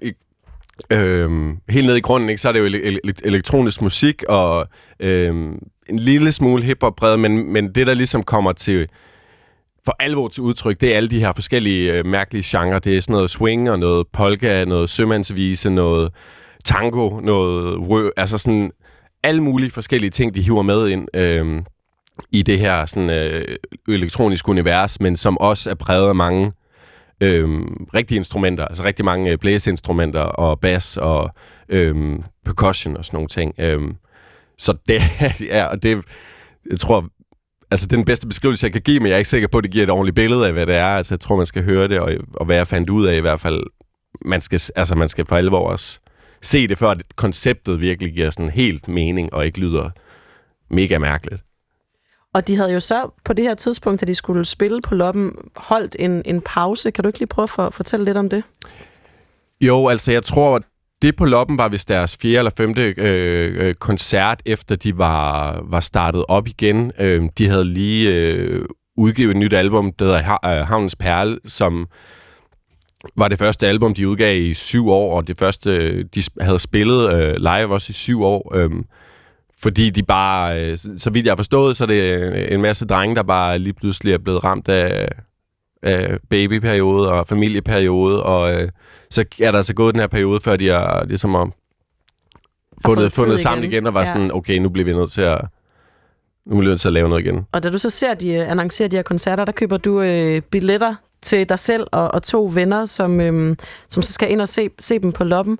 [0.90, 4.68] Øhm, helt ned i grunden, ikke, så er det jo ele- ele- elektronisk musik og
[5.00, 8.88] øhm, en lille smule hiphop bred, men, men det, der ligesom kommer til
[9.84, 12.78] for alvor til udtryk, det er alle de her forskellige øh, mærkelige genrer.
[12.78, 16.12] Det er sådan noget swing og noget polka, noget sømandsvise, noget
[16.64, 18.70] tango, noget rø, altså sådan
[19.22, 21.62] alle mulige forskellige ting, de hiver med ind øh,
[22.30, 23.56] i det her sådan, øh,
[23.88, 26.52] elektroniske univers, men som også er præget af mange
[27.20, 27.48] øh,
[27.94, 31.30] rigtige instrumenter, altså rigtig mange øh, blæseinstrumenter og bass og
[31.68, 33.54] øh, percussion og sådan nogle ting.
[33.58, 33.80] Øh,
[34.58, 35.02] så det
[35.50, 36.04] er, og det,
[36.70, 37.08] jeg tror,
[37.70, 39.58] altså det er den bedste beskrivelse, jeg kan give, men jeg er ikke sikker på,
[39.58, 40.86] at det giver et ordentligt billede af, hvad det er.
[40.86, 43.20] Altså jeg tror, man skal høre det, og, og hvad jeg fandt ud af i
[43.20, 43.62] hvert fald,
[44.24, 45.98] man skal, altså man skal for alvor også
[46.42, 49.90] se det, før at konceptet virkelig giver sådan helt mening, og ikke lyder
[50.70, 51.42] mega mærkeligt.
[52.34, 55.32] Og de havde jo så på det her tidspunkt, da de skulle spille på Loppen,
[55.56, 56.90] holdt en, en pause.
[56.90, 58.42] Kan du ikke lige prøve at for, fortælle lidt om det?
[59.60, 60.60] Jo, altså jeg tror,
[61.06, 65.60] det på Loppen var vist deres fjerde eller femte øh, øh, koncert, efter de var,
[65.64, 66.92] var startet op igen.
[66.98, 68.64] Øh, de havde lige øh,
[68.96, 71.86] udgivet et nyt album, der hedder øh, Havnens Perle, som
[73.16, 77.12] var det første album, de udgav i syv år, og det første, de havde spillet
[77.12, 78.56] øh, live også i syv år.
[78.56, 78.70] Øh,
[79.62, 83.16] fordi de bare, øh, så vidt jeg har forstået, så er det en masse drenge,
[83.16, 85.08] der bare lige pludselig er blevet ramt af,
[85.86, 88.68] af babyperiode og familieperiode, og øh,
[89.10, 91.50] så er der så gået den her periode, før de har ligesom har
[92.86, 93.72] fundet, fundet sammen igen.
[93.72, 94.04] igen, og var Ja.
[94.06, 95.40] sådan, okay, nu bliver vi nødt til at
[96.46, 97.46] nu er vi nødt til at lave noget igen.
[97.52, 100.42] Og da du så ser de øh, annoncerer de her koncerter, der køber du øh,
[100.42, 103.56] billetter til dig selv og, og to venner, som, øhm,
[103.90, 105.58] som så skal ind og se, se dem på Loppen.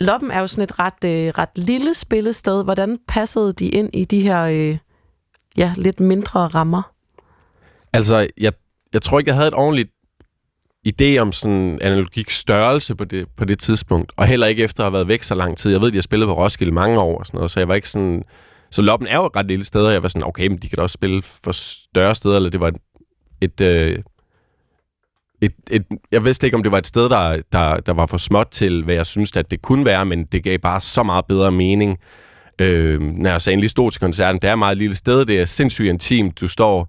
[0.00, 2.64] Loppen er jo sådan et ret, øh, ret lille spillested.
[2.64, 4.78] Hvordan passede de ind i de her øh,
[5.56, 6.82] ja, lidt mindre rammer?
[7.92, 8.52] Altså, jeg,
[8.94, 9.90] jeg tror ikke, jeg havde et ordentligt
[10.88, 14.84] idé om sådan analogik størrelse på det, på det tidspunkt, og heller ikke efter at
[14.84, 15.70] have været væk så lang tid.
[15.70, 17.74] Jeg ved, de har spillet på Roskilde mange år og sådan noget, så jeg var
[17.74, 18.22] ikke sådan...
[18.70, 20.68] Så Loppen er jo et ret lille sted, og jeg var sådan, okay, men de
[20.68, 22.76] kan da også spille for større steder, eller det var et...
[23.40, 23.98] et, øh,
[25.42, 28.18] et, et jeg vidste ikke, om det var et sted, der, der, der var for
[28.18, 31.24] småt til, hvad jeg synes, at det kunne være, men det gav bare så meget
[31.28, 31.98] bedre mening,
[32.58, 34.42] øh, når jeg så endelig stod til koncerten.
[34.42, 36.40] Det er et meget lille sted, det er sindssygt intimt.
[36.40, 36.88] Du står,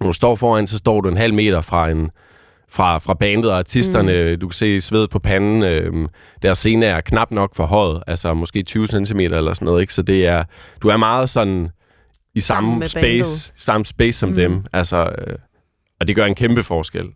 [0.00, 2.10] når du står foran, så står du en halv meter fra en,
[2.68, 4.32] fra, fra bandet og artisterne.
[4.32, 4.40] Mm.
[4.40, 5.62] Du kan se sved på panden.
[5.62, 6.08] Øh,
[6.42, 9.80] deres scene er knap nok for højt, altså måske 20 cm eller sådan noget.
[9.80, 9.94] Ikke?
[9.94, 10.44] Så det er,
[10.82, 11.68] du er meget sådan
[12.34, 14.34] i samme med space, samme space som mm.
[14.34, 14.64] dem.
[14.72, 15.36] Altså, øh,
[16.00, 17.06] og det gør en kæmpe forskel.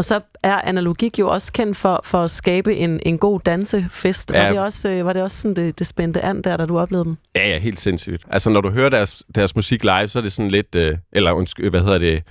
[0.00, 4.32] Og så er analogik jo også kendt for, for at skabe en, en god dansefest.
[4.34, 4.42] Ja.
[4.42, 6.78] Var det også, øh, var det også sådan, det, det spændte an der, da du
[6.78, 7.16] oplevede dem?
[7.36, 8.22] Ja, ja, helt sindssygt.
[8.30, 10.74] Altså, når du hører deres, deres musik live, så er det sådan lidt...
[10.74, 12.22] Øh, eller undskyld, hvad hedder det?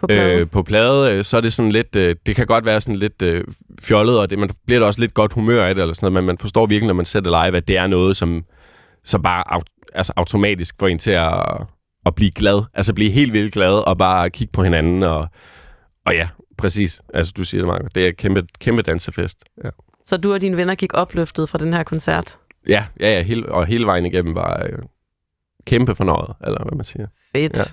[0.00, 0.34] På plade?
[0.34, 2.96] øh, på plade, øh, så er det sådan lidt, øh, det kan godt være sådan
[2.96, 3.44] lidt øh,
[3.82, 6.24] fjollet, og det, man bliver da også lidt godt humør af det, eller sådan noget,
[6.24, 8.44] men man forstår virkelig, når man ser det live, at det er noget, som,
[9.04, 11.42] som bare au- altså automatisk får en til at,
[12.06, 15.28] at blive glad, altså blive helt vildt glad, og bare kigge på hinanden, og,
[16.06, 16.28] og ja,
[16.58, 19.38] præcis, altså du siger det, Marco, det er et kæmpe, kæmpe dansefest.
[19.64, 19.70] Ja,
[20.06, 22.38] Så du og dine venner gik opløftet fra den her koncert?
[22.68, 24.78] ja, ja, ja hele, og hele vejen igennem var øh,
[25.66, 27.06] kæmpe fornøjet, eller hvad man siger.
[27.36, 27.56] Fedt.
[27.56, 27.62] Ja.
[27.62, 27.64] Ja.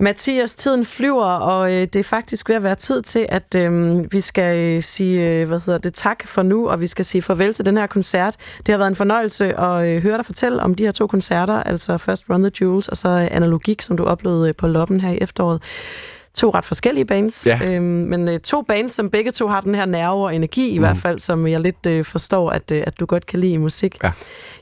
[0.00, 4.12] Mathias, tiden flyver, og øh, det er faktisk ved at være tid til, at øh,
[4.12, 7.22] vi skal øh, sige, øh, hvad hedder det, tak for nu, og vi skal sige
[7.22, 8.36] farvel til den her koncert.
[8.58, 11.54] Det har været en fornøjelse at øh, høre dig fortælle om de her to koncerter,
[11.62, 15.00] altså først Run the Jewels, og så øh, Analogik, som du oplevede øh, på Loppen
[15.00, 15.62] her i efteråret.
[16.34, 17.60] To ret forskellige bands, Ja.
[17.64, 20.78] øhm, men øh, to bands, som begge to har den her nerve og energi i
[20.78, 20.84] Mm.
[20.84, 23.56] hvert fald, som jeg lidt øh, forstår, at, øh, at du godt kan lide i
[23.56, 23.96] musik.
[24.04, 24.10] Ja.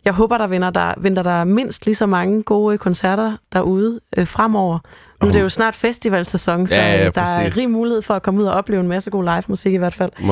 [0.05, 4.27] Jeg håber, der venter, der venter der mindst lige så mange gode koncerter derude øh,
[4.27, 4.79] fremover.
[5.23, 8.15] Nu er det jo snart festivalsæson, så Ja, ja, øh, der er rig mulighed for
[8.15, 10.11] at komme ud og opleve en masse god live musik i hvert fald.
[10.19, 10.27] Ikke?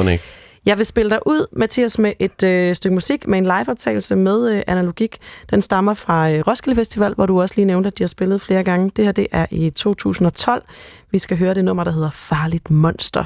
[0.66, 4.50] Jeg vil spille dig ud, Mathias, med et øh, stykke musik med en liveoptagelse med
[4.50, 5.18] øh, analogik.
[5.50, 8.40] Den stammer fra øh, Roskilde Festival, hvor du også lige nævnte, at de har spillet
[8.40, 8.90] flere gange.
[8.96, 10.62] Det her det er i 2012.
[11.10, 13.24] Vi skal høre det nummer, der hedder Farligt Monster.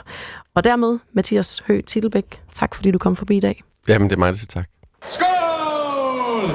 [0.55, 3.63] Og dermed, Mathias Høgh Titelbæk, tak fordi du kom forbi i dag.
[3.89, 4.69] Jamen, det er mig, der siger tak.
[5.09, 6.49] Skål!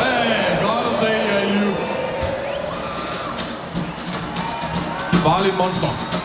[0.00, 1.74] Hey, godt at se jer i live.
[5.24, 6.23] Farligt monster.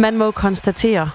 [0.00, 1.10] Man må konstatere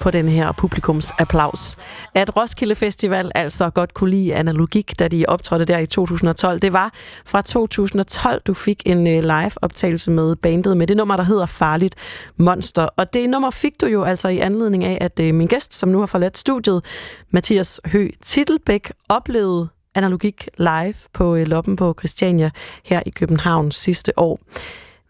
[0.00, 1.76] på den her publikums applaus,
[2.14, 6.60] at Roskilde Festival altså godt kunne lide analogik, da de optrådte der i 2012.
[6.60, 6.92] Det var
[7.26, 11.94] fra 2012, du fik en øh, live-optagelse med bandet med det nummer, der hedder Farligt
[12.36, 12.82] Monster.
[12.82, 15.88] Og det nummer fik du jo altså i anledning af, at øh, min gæst, som
[15.88, 16.84] nu har forladt studiet,
[17.30, 22.50] Mathias Hø Titelbæk, oplevede analogik live på øh, Loppen på Christiania
[22.84, 24.40] her i København sidste år.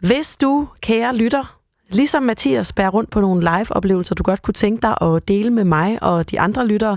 [0.00, 1.61] Hvis du, kære lytter,
[1.94, 5.64] ligesom Mathias bærer rundt på nogle live-oplevelser, du godt kunne tænke dig at dele med
[5.64, 6.96] mig og de andre lyttere,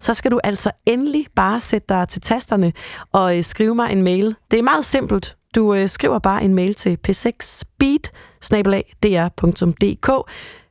[0.00, 2.72] så skal du altså endelig bare sætte dig til tasterne
[3.12, 4.36] og øh, skrive mig en mail.
[4.50, 5.36] Det er meget simpelt.
[5.54, 8.12] Du øh, skriver bare en mail til p 6 beat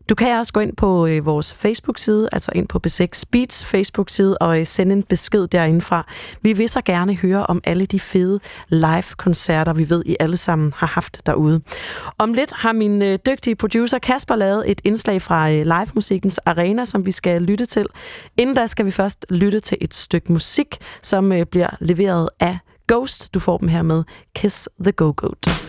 [0.10, 4.38] du kan også gå ind på øh, vores Facebook-side, altså ind på B6 Beats Facebook-side,
[4.38, 6.06] og øh, sende en besked derindefra.
[6.42, 8.40] Vi vil så gerne høre om alle de fede
[8.70, 11.62] live-koncerter, vi ved, I alle sammen har haft derude.
[12.18, 16.86] Om lidt har min øh, dygtige producer Kasper lavet et indslag fra øh, live-musikkens arena,
[16.86, 17.86] som vi skal lytte til.
[18.38, 22.58] Inden da skal vi først lytte til et stykke musik, som øh, bliver leveret af
[22.88, 23.34] Ghost.
[23.34, 24.04] Du får dem her med
[24.36, 25.69] Kiss the Go-Goat.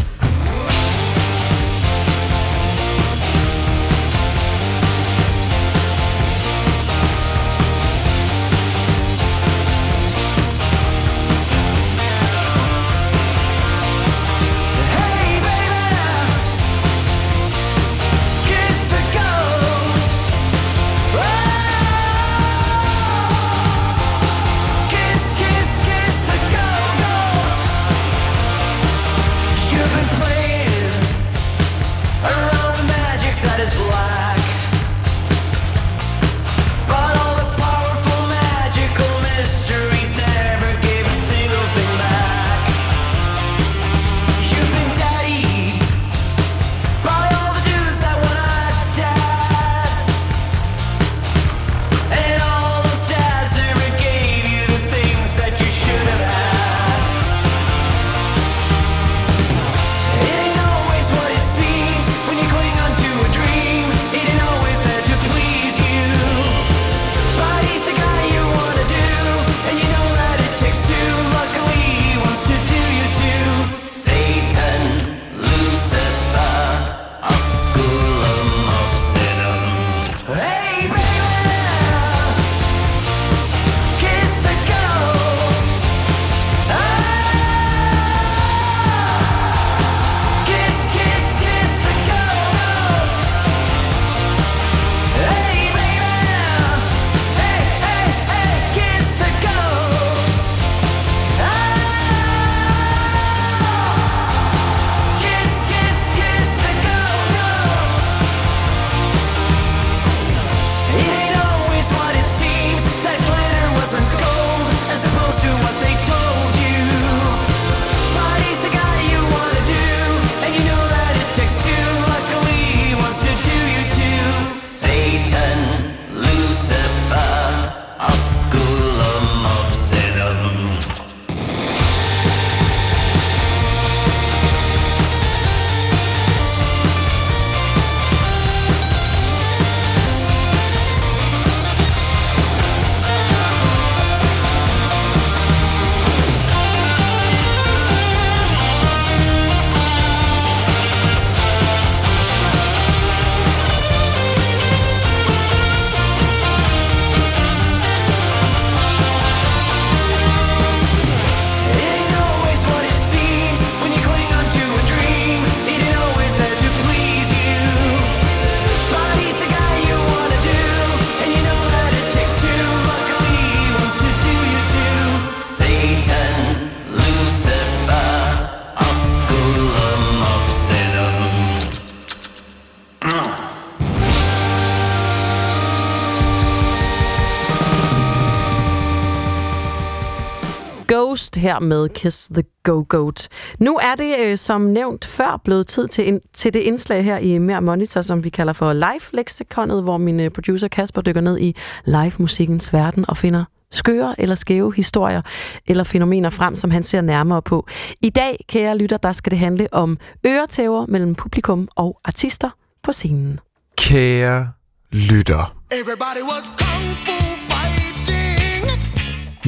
[191.41, 193.29] Her med Kiss the Go-Goat.
[193.59, 197.19] Nu er det, øh, som nævnt før, blevet tid til, in- til det indslag her
[197.19, 201.39] i Mere Monitor, som vi kalder for Live-leksikonet, hvor min øh, producer Kasper dykker ned
[201.39, 205.23] i live-musikkens verden og finder skøre eller skæve historier
[205.67, 207.67] eller fænomener frem, som han ser nærmere på.
[208.03, 212.51] I dag, kære lytter, der skal det handle om øretæver mellem publikum og artister
[212.83, 213.41] på scenen.
[213.79, 214.49] Kære
[214.93, 215.55] lytter.
[215.73, 217.30] Everybody was kung fu.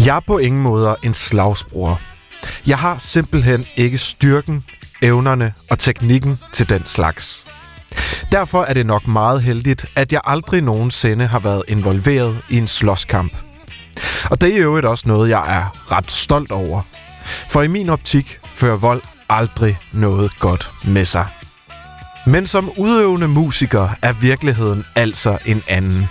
[0.06, 2.00] Jeg er på ingen måder en slagsbror.
[2.66, 4.64] Jeg har simpelthen ikke styrken,
[5.02, 7.44] evnerne og teknikken til den slags.
[8.32, 12.68] Derfor er det nok meget heldigt, at jeg aldrig nogensinde har været involveret i en
[12.68, 13.32] slåskamp.
[14.30, 16.82] Og det er i øvrigt også noget, jeg er ret stolt over.
[17.48, 21.26] For i min optik fører vold aldrig noget godt med sig.
[22.26, 26.08] Men som udøvende musiker er virkeligheden altså en anden.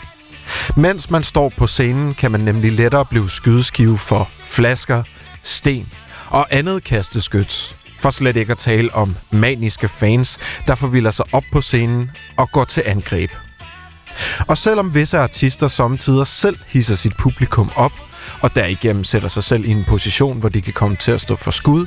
[0.76, 5.04] Mens man står på scenen, kan man nemlig lettere blive skydeskive for flasker,
[5.44, 5.88] sten
[6.30, 7.76] og andet kasteskyts.
[8.02, 12.52] For slet ikke at tale om maniske fans, der forvilder sig op på scenen og
[12.52, 13.32] går til angreb.
[14.48, 17.92] Og selvom visse artister samtidig selv hisser sit publikum op,
[18.42, 21.36] og derigennem sætter sig selv i en position, hvor de kan komme til at stå
[21.36, 21.86] for skud,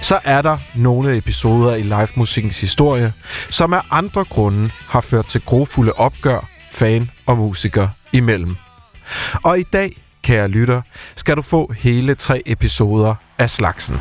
[0.00, 3.12] så er der nogle episoder i livemusikkens historie,
[3.48, 8.56] som af andre grunde har ført til grofulde opgør fan og musiker imellem.
[9.42, 10.82] Og i dag, kære lytter,
[11.16, 14.00] skal du få hele tre episoder af slagsen.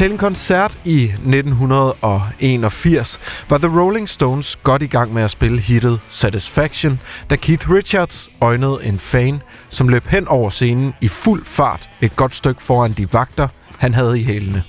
[0.00, 5.60] Til en koncert i 1981 var The Rolling Stones godt i gang med at spille
[5.60, 7.00] hittet Satisfaction,
[7.30, 12.16] da Keith Richards øjnede en fan, som løb hen over scenen i fuld fart et
[12.16, 13.48] godt stykke foran de vagter,
[13.78, 14.64] han havde i hælene.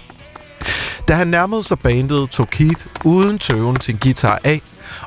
[1.07, 4.61] Da han nærmede sig bandet, tog Keith uden tøven sin guitar af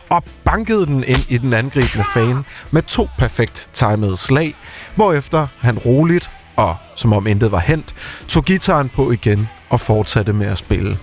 [0.08, 4.54] og bankede den ind i den angribende fan med to perfekt timede slag,
[4.94, 7.94] hvorefter han roligt og som om intet var hent,
[8.28, 10.98] tog gitaren på igen og fortsatte med at spille.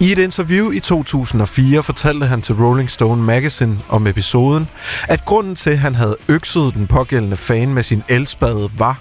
[0.00, 4.68] I et interview i 2004 fortalte han til Rolling Stone Magazine om episoden,
[5.08, 8.98] at grunden til, at han havde økset den pågældende fan med sin elspade, var,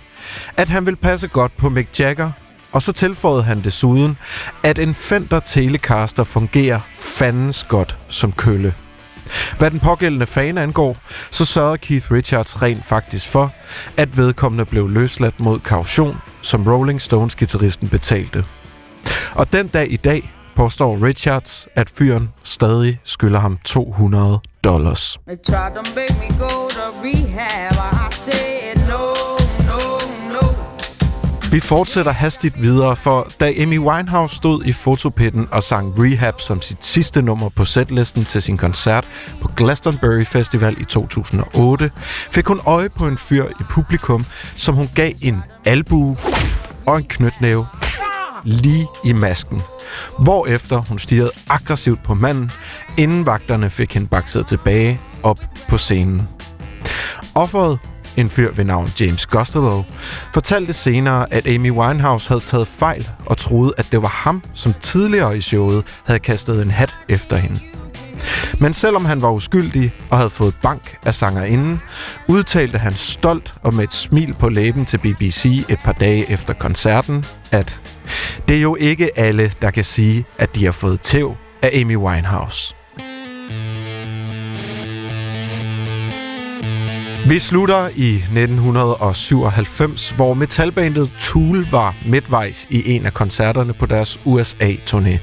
[0.57, 2.31] at han ville passe godt på Mick Jagger,
[2.77, 4.17] og så tilføjede han desuden,
[4.63, 8.73] at en Fender Telecaster fungerer fandens godt som kølle.
[9.57, 10.97] Hvad den pågældende fan angår,
[11.31, 13.53] så sørgede Keith Richards rent faktisk for,
[13.97, 18.45] at vedkommende blev løsladt mod kaution, som Rolling Stones guitaristen betalte.
[19.31, 25.19] Og den dag i dag påstår Richards, at fyren stadig skylder ham 200 dollars.
[25.27, 27.73] They tried to make me go to rehab.
[27.73, 29.36] I said no, no.
[31.57, 36.61] Vi fortsætter hastigt videre, for da Amy Winehouse stod i fotopitten og sang Rehab som
[36.61, 39.07] sit sidste nummer på setlisten til sin koncert
[39.41, 41.91] på Glastonbury Festival i 2008,
[42.31, 46.17] fik hun øje på en fyr i publikum, som hun gav en albue
[46.85, 47.67] og en knytnæve
[48.43, 49.61] lige i masken.
[50.19, 52.51] Hvorefter hun stirrede aggressivt på manden,
[52.97, 55.39] inden vagterne fik hende bakset tilbage op
[55.69, 56.27] på scenen.
[57.35, 57.79] Offeret,
[58.17, 59.83] en fyr ved navn James Gustavo,
[60.33, 64.73] fortalte senere, at Amy Winehouse havde taget fejl og troede, at det var ham, som
[64.81, 67.59] tidligere i showet havde kastet en hat efter hende.
[68.59, 71.81] Men selvom han var uskyldig og havde fået bank af sangerinden,
[72.27, 76.53] udtalte han stolt og med et smil på læben til BBC et par dage efter
[76.53, 77.81] koncerten, at
[78.47, 81.95] det er jo ikke alle, der kan sige, at de har fået tæv af Amy
[81.95, 82.76] Winehouse.
[87.29, 94.19] Vi slutter i 1997, hvor metalbandet Tool var midtvejs i en af koncerterne på deres
[94.25, 95.19] USA-turné.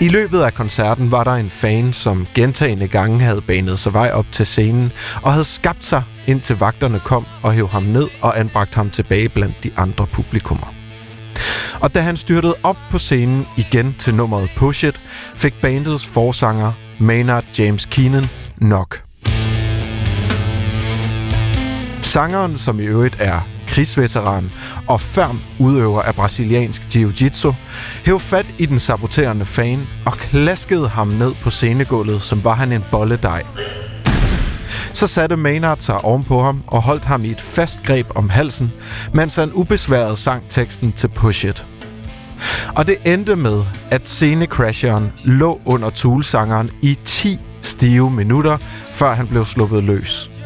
[0.00, 4.10] I løbet af koncerten var der en fan, som gentagende gange havde banet sig vej
[4.10, 8.40] op til scenen og havde skabt sig, indtil vagterne kom og hæv ham ned og
[8.40, 10.74] anbragte ham tilbage blandt de andre publikummer.
[11.80, 15.00] Og da han styrtede op på scenen igen til nummeret Push It,
[15.36, 18.24] fik bandets forsanger Maynard James Keenan
[18.56, 19.11] nok.
[22.12, 24.50] Sangeren, som i øvrigt er krigsveteran
[24.88, 27.54] og ferm udøver af brasiliansk jiu-jitsu,
[28.04, 32.72] hæv fat i den saboterende fan og klaskede ham ned på scenegulvet, som var han
[32.72, 33.42] en bolledej.
[34.92, 38.72] Så satte Maynard sig ovenpå ham og holdt ham i et fast greb om halsen,
[39.14, 41.66] mens han ubesværet sang teksten til Push It.
[42.76, 48.58] Og det endte med, at scenecrasheren lå under Tool-sangeren i 10 stive minutter,
[48.90, 50.41] før han blev sluppet løs.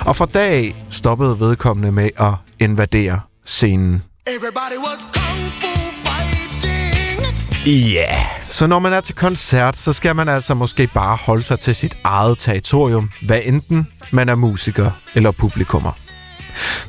[0.00, 4.02] Og fra dag af stoppede vedkommende med at invadere scenen.
[4.26, 5.66] Everybody was kung fu
[6.04, 7.60] fighting.
[7.66, 8.48] Ja, yeah.
[8.48, 11.74] så når man er til koncert, så skal man altså måske bare holde sig til
[11.74, 15.92] sit eget territorium, hvad enten man er musiker eller publikummer.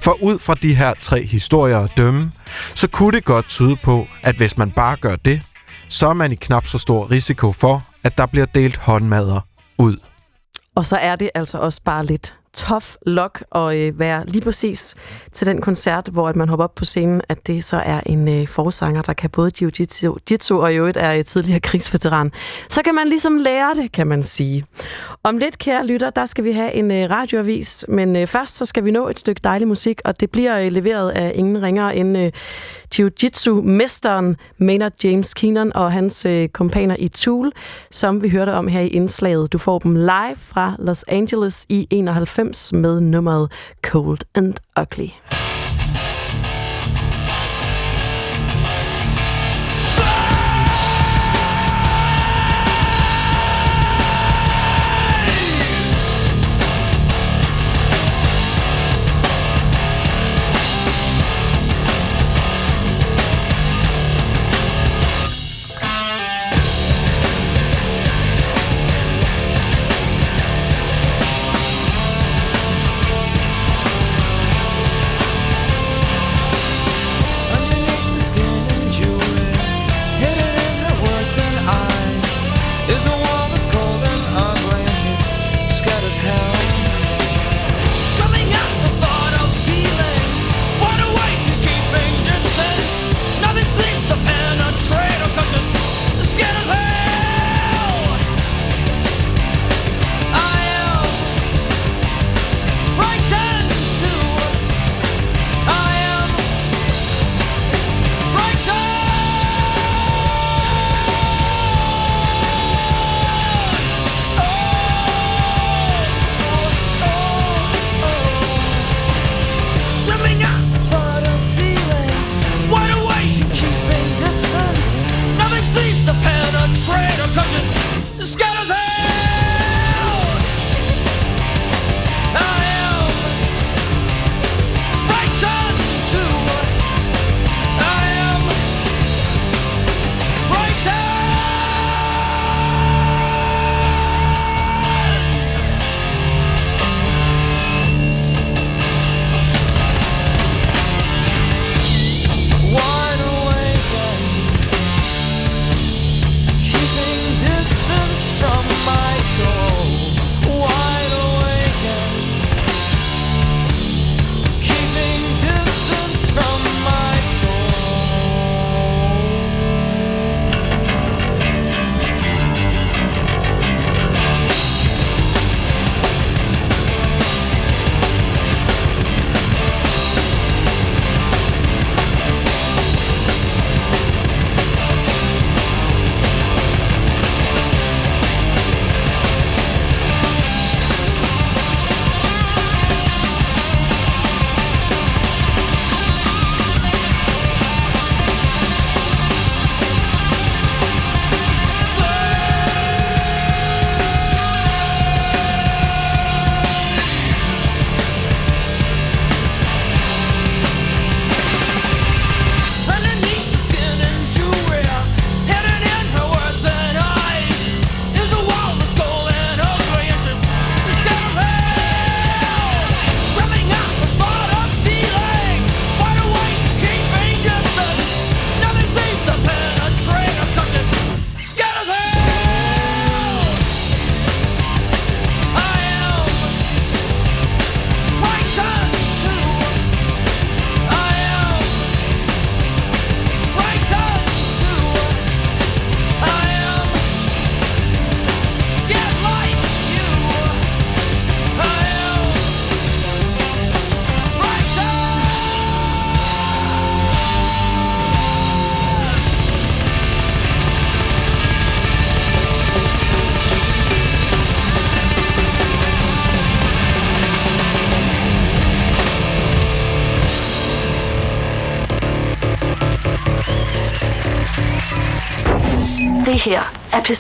[0.02, 2.32] For ud fra de her tre historier at dømme,
[2.76, 5.42] så kunne det godt tyde på, at hvis man bare gør det,
[5.88, 9.40] så er man i knap så stor risiko for, at der bliver delt håndmadder
[9.78, 9.98] ud.
[10.76, 14.96] Og så er det altså også bare lidt tough luck at øh, være lige præcis
[15.32, 18.28] til den koncert, hvor at man hopper op på scenen, at det så er en
[18.28, 22.32] øh, forsanger, der kan både jiu-jitsu jitsu, og i øvrigt er et tidligere krigsveteran.
[22.70, 24.66] Så kan man ligesom lære det, kan man sige.
[25.24, 28.66] Om lidt, kære lytter, der skal vi have en øh, radioavis, men øh, først så
[28.66, 31.96] skal vi nå et stykke dejlig musik, og det bliver øh, leveret af ingen ringere
[31.96, 32.32] end øh,
[32.98, 37.52] jiu-jitsu-mesteren Maynard James Keenan og hans øh, kompaner i Tool,
[37.92, 39.54] som vi hørte om her i indslaget.
[39.54, 42.41] Du får dem live fra Los Angeles i 91
[42.74, 45.10] med nummeret Cold and Ugly.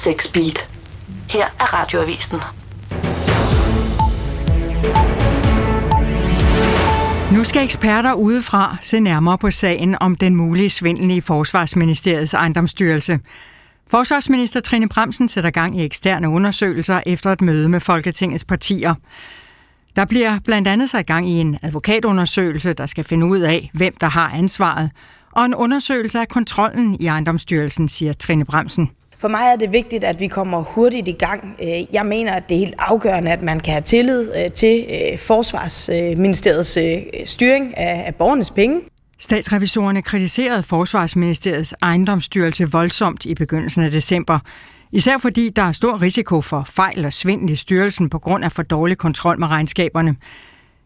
[0.01, 0.69] 6 Beat.
[1.29, 2.39] Her er radioavisen.
[7.37, 13.19] Nu skal eksperter udefra se nærmere på sagen om den mulige svindel i Forsvarsministeriets ejendomsstyrelse.
[13.91, 18.95] Forsvarsminister Trine Bremsen sætter gang i eksterne undersøgelser efter et møde med Folketingets partier.
[19.95, 23.93] Der bliver blandt andet sat gang i en advokatundersøgelse, der skal finde ud af, hvem
[24.01, 24.91] der har ansvaret,
[25.31, 28.91] og en undersøgelse af kontrollen i ejendomsstyrelsen, siger Trine Bremsen.
[29.21, 31.55] For mig er det vigtigt, at vi kommer hurtigt i gang.
[31.61, 34.85] Øh, jeg mener, at det er helt afgørende, at man kan have tillid øh, til
[34.89, 36.77] øh, Forsvarsministeriets
[37.29, 38.81] styring af af borgernes penge.
[39.19, 44.39] Statsrevisorerne kritiserede Forsvarsministeriets ejendomsstyrelse voldsomt i begyndelsen af december.
[44.91, 48.51] Især fordi der er stor risiko for fejl og svindel i styrelsen på grund af
[48.51, 50.15] for dårlig kontrol med regnskaberne.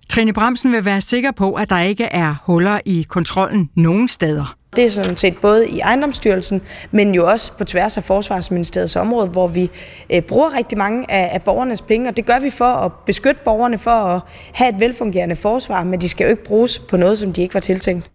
[0.10, 4.56] Trine Bremsen vil være sikker på, at der ikke er huller i kontrollen nogen steder.
[4.76, 6.62] Det er sådan set både i ejendomsstyrelsen,
[6.92, 9.70] men jo også på tværs af Forsvarsministeriets område, hvor vi
[10.10, 13.42] øh, bruger rigtig mange af, af borgernes penge, og det gør vi for at beskytte
[13.46, 14.22] borgerne, for at
[14.54, 17.54] have et velfungerende forsvar, men de skal jo ikke bruges på noget, som de ikke
[17.54, 18.10] var tiltænkt.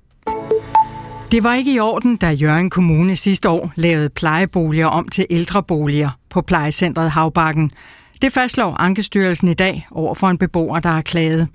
[1.32, 6.10] Det var ikke i orden, da Jørgen Kommune sidste år lavede plejeboliger om til ældreboliger
[6.30, 7.70] på plejecentret Havbakken.
[8.22, 11.48] Det fastslår Ankestyrelsen i dag over for en beboer, der har klaget.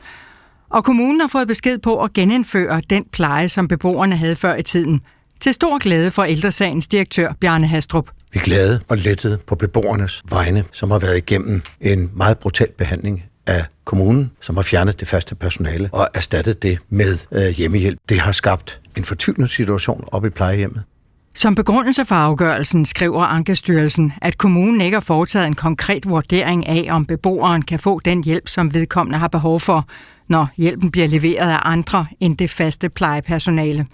[0.69, 4.63] Og kommunen har fået besked på at genindføre den pleje, som beboerne havde før i
[4.63, 5.01] tiden.
[5.39, 8.09] Til stor glæde for ældresagens direktør Bjarne Hastrup.
[8.33, 12.71] Vi er glade og lettede på beboernes vegne, som har været igennem en meget brutal
[12.77, 17.99] behandling af kommunen, som har fjernet det faste personale og erstattet det med øh, hjemmehjælp.
[18.09, 20.83] Det har skabt en fortvivlende situation op i plejehjemmet.
[21.35, 26.87] Som begrundelse for afgørelsen skriver Ankestyrelsen, at kommunen ikke har foretaget en konkret vurdering af,
[26.89, 29.87] om beboeren kan få den hjælp, som vedkommende har behov for,
[30.27, 33.85] når hjælpen bliver leveret af andre end det faste plejepersonale.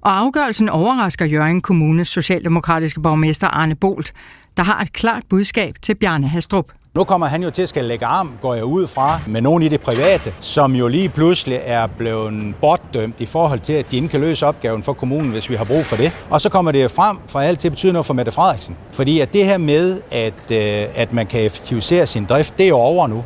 [0.00, 4.12] Og afgørelsen overrasker Jørgen Kommunes socialdemokratiske borgmester Arne Bolt,
[4.56, 6.72] der har et klart budskab til Bjarne Hastrup.
[6.94, 9.62] Nu kommer han jo til at skal lægge arm, går jeg ud fra, med nogen
[9.62, 13.96] i det private, som jo lige pludselig er blevet bortdømt i forhold til, at de
[13.96, 16.12] ikke kan løse opgaven for kommunen, hvis vi har brug for det.
[16.30, 18.76] Og så kommer det frem for alt til at betyde noget for Mette Frederiksen.
[18.92, 22.68] Fordi at det her med, at, øh, at man kan effektivisere sin drift, det er
[22.68, 23.24] jo over nu.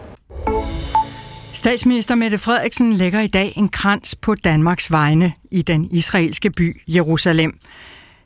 [1.55, 6.81] Statsminister Mette Frederiksen lægger i dag en krans på Danmarks vegne i den israelske by
[6.89, 7.59] Jerusalem.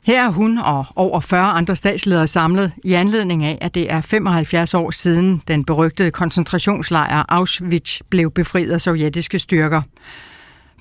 [0.05, 4.01] Her er hun og over 40 andre statsledere samlet i anledning af, at det er
[4.01, 9.81] 75 år siden den berygtede koncentrationslejr Auschwitz blev befriet af sovjetiske styrker.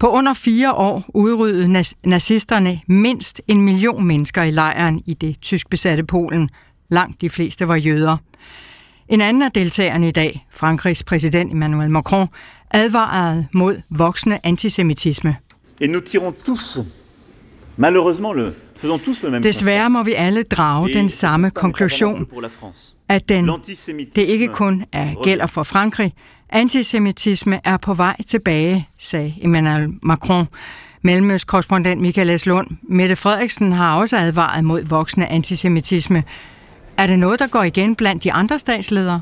[0.00, 5.70] På under fire år udryddede nazisterne mindst en million mennesker i lejren i det tysk
[5.70, 6.50] besatte Polen.
[6.88, 8.16] Langt de fleste var jøder.
[9.08, 12.26] En anden af deltagerne i dag, Frankrigs præsident Emmanuel Macron,
[12.70, 15.36] advarede mod voksende antisemitisme.
[15.80, 16.78] Et nous tirons tous,
[17.76, 22.26] malheureusement, le, faisons tous le même Desværre må vi alle drage den samme konklusion,
[23.08, 23.50] at den,
[24.16, 26.12] det ikke kun er gælder for Frankrig.
[26.50, 30.46] Antisemitisme er på vej tilbage, sagde Emmanuel Macron.
[31.02, 32.46] Mellemøstkorrespondent Michael S.
[32.46, 32.66] Lund.
[32.82, 36.24] Mette Frederiksen har også advaret mod voksende antisemitisme.
[36.98, 39.20] Er det noget, der går igen blandt de andre statsledere?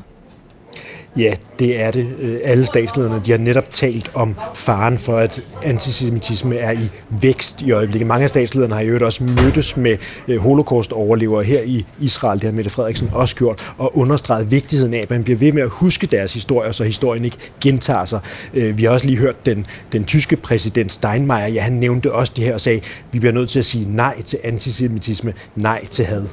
[1.17, 2.07] Ja, det er det.
[2.19, 7.61] Øh, alle statslederne de har netop talt om faren for, at antisemitisme er i vækst
[7.61, 8.07] i øjeblikket.
[8.07, 9.97] Mange af statslederne har i øvrigt også mødtes med
[10.27, 12.39] øh, holocaust-overlevere her i Israel.
[12.39, 15.63] Det har Mette Frederiksen også gjort, og understreget vigtigheden af, at man bliver ved med
[15.63, 18.19] at huske deres historier, så historien ikke gentager sig.
[18.53, 22.33] Øh, vi har også lige hørt den, den tyske præsident Steinmeier, ja, han nævnte også
[22.35, 26.05] det her og sagde, vi bliver nødt til at sige nej til antisemitisme, nej til
[26.05, 26.23] had.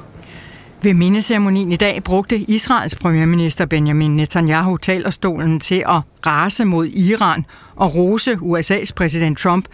[0.83, 7.45] Ved mindeceremonien i dag brugte Israels premierminister Benjamin Netanyahu talerstolen til at rase mod Iran
[7.75, 9.65] og rose USA's præsident Trump.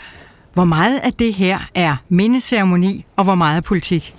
[0.53, 4.15] Hvor meget af det her er mindeceremoni, og hvor meget er politik?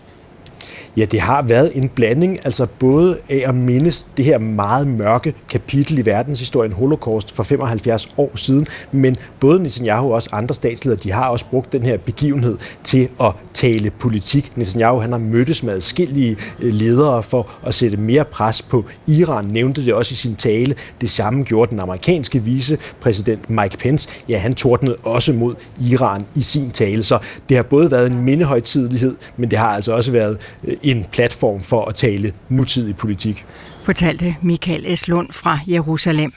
[0.97, 5.35] Ja, det har været en blanding, altså både af at mindes det her meget mørke
[5.49, 10.99] kapitel i verdenshistorien, Holocaust, for 75 år siden, men både Netanyahu og også andre statsledere,
[11.03, 14.53] de har også brugt den her begivenhed til at tale politik.
[14.57, 19.45] Netanyahu han har mødtes med adskillige øh, ledere for at sætte mere pres på Iran,
[19.45, 20.74] nævnte det også i sin tale.
[21.01, 24.09] Det samme gjorde den amerikanske vicepræsident Mike Pence.
[24.28, 27.18] Ja, han tordnede også mod Iran i sin tale, så
[27.49, 30.39] det har både været en mindehøjtidelighed, men det har altså også været
[30.82, 33.46] en platform for at tale nutidig politik.
[33.84, 35.08] Fortalte Michael S.
[35.08, 36.32] Lund fra Jerusalem.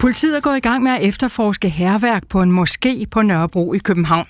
[0.00, 3.78] Politiet er gået i gang med at efterforske herværk på en moské på Nørrebro i
[3.78, 4.26] København.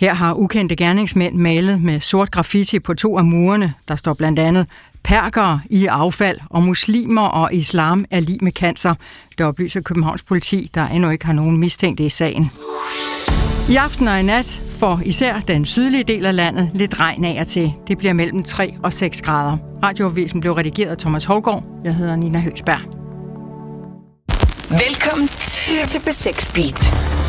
[0.00, 3.74] Her har ukendte gerningsmænd malet med sort graffiti på to af murene.
[3.88, 4.66] Der står blandt andet
[5.02, 8.94] perkere i affald, og muslimer og islam er lige med cancer.
[9.38, 12.50] Det oplyser Københavns politi, der endnu ikke har nogen mistænkte i sagen.
[13.70, 17.40] I aften og i nat for især den sydlige del af landet lidt regn af
[17.40, 17.72] og til.
[17.88, 19.56] Det bliver mellem 3 og 6 grader.
[19.82, 21.64] Radioavisen blev redigeret af Thomas Hovgaard.
[21.84, 22.80] Jeg hedder Nina Høgsberg.
[24.70, 27.25] Velkommen til, til B6 Beat.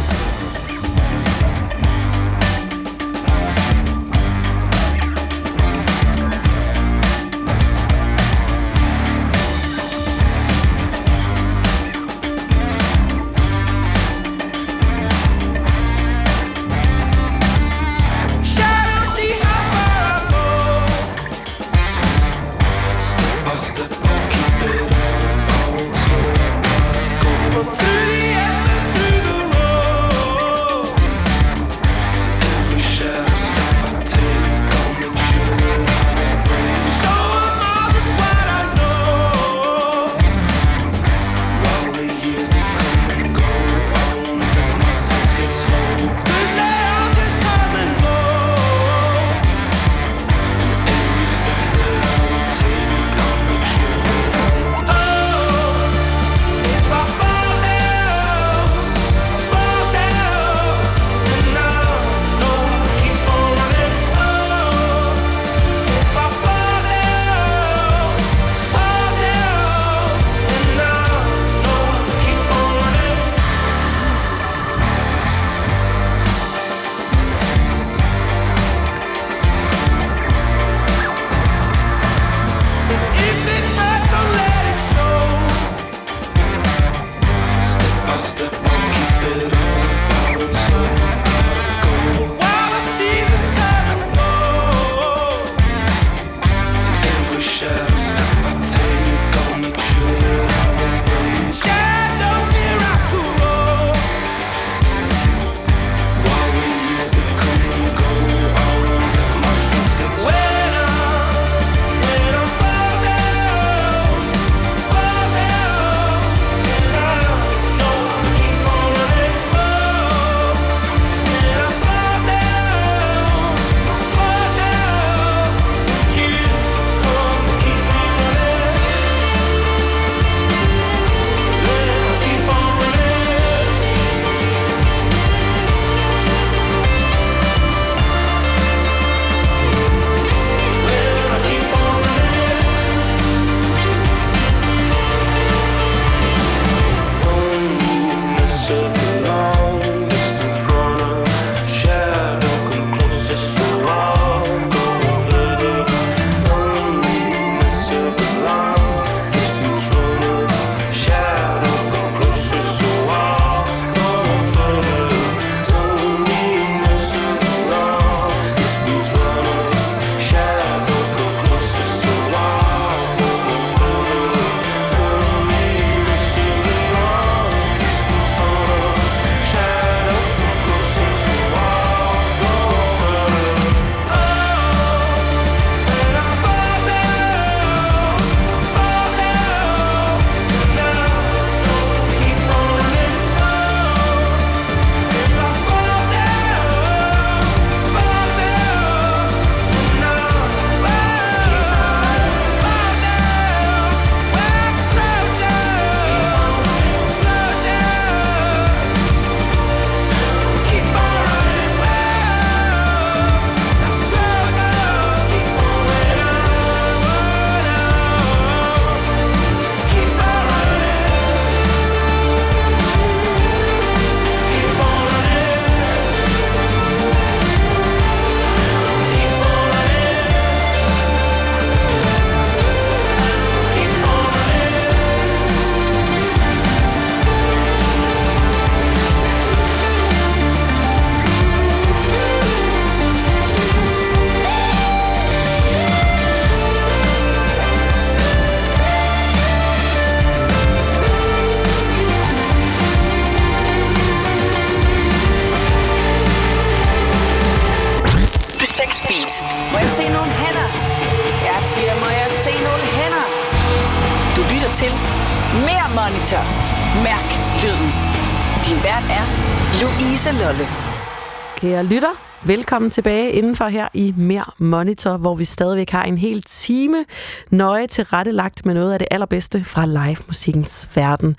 [272.48, 277.06] Velkommen tilbage indenfor her i Mere Monitor, hvor vi stadigvæk har en hel time
[277.52, 281.36] nøje tilrettelagt med noget af det allerbedste fra live-musikkens verden.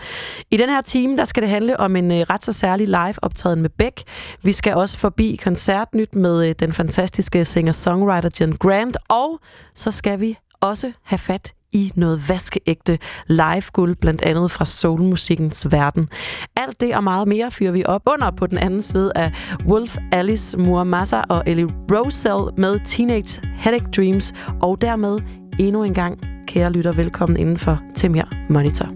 [0.51, 3.63] I den her time, der skal det handle om en øh, ret så særlig live-optræden
[3.63, 4.03] med Beck.
[4.43, 9.41] Vi skal også forbi koncertnyt med øh, den fantastiske singer-songwriter Jen Grant, og
[9.75, 16.09] så skal vi også have fat i noget vaskeægte live-guld, blandt andet fra soulmusikkens verden.
[16.57, 19.33] Alt det og meget mere fyrer vi op under på den anden side af
[19.67, 25.19] Wolf, Alice, Muamasa og Ellie Rosell med Teenage Headache Dreams, og dermed
[25.59, 28.89] endnu en gang, kære lytter, velkommen indenfor til mere Monitor.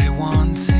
[0.00, 0.75] I want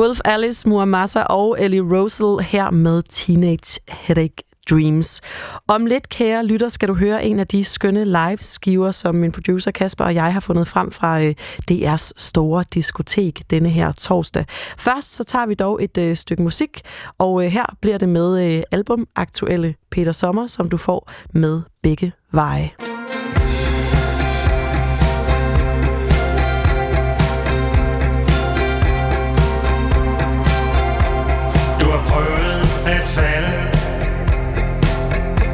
[0.00, 4.34] Wolf Alice, Muamasa og Ellie Rosel her med Teenage Headache
[4.70, 5.20] Dreams.
[5.68, 9.70] Om lidt, kære lytter, skal du høre en af de skønne live-skiver, som min producer
[9.70, 11.34] Kasper og jeg har fundet frem fra øh,
[11.70, 14.44] DR's store diskotek denne her torsdag.
[14.78, 16.80] Først så tager vi dog et øh, stykke musik,
[17.18, 22.12] og øh, her bliver det med øh, album-aktuelle Peter Sommer, som du får med begge
[22.32, 22.70] veje.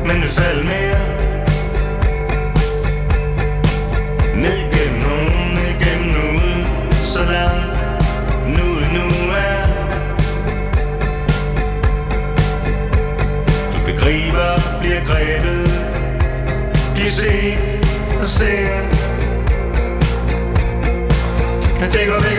[0.07, 1.01] Men du selv mere.
[4.37, 6.67] Ned gennem nogen, ned gennem noget.
[7.05, 7.73] Så langt
[8.57, 9.07] nu nu
[9.49, 9.67] er.
[13.73, 15.67] Du begriber, bliver grebet.
[16.95, 17.59] Bliver set
[18.21, 18.69] og ser.
[21.81, 22.36] Jeg dækker går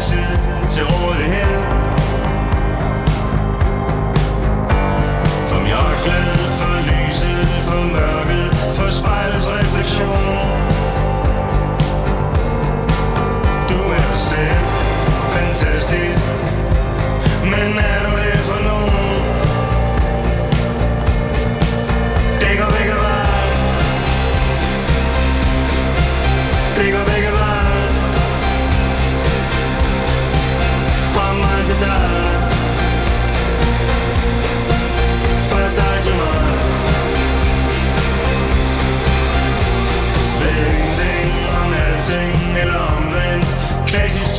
[0.00, 0.36] Altid,
[0.70, 1.62] til rådighed.
[5.46, 10.29] For mørklet, for lyset, for mørket For spejlets refleksion.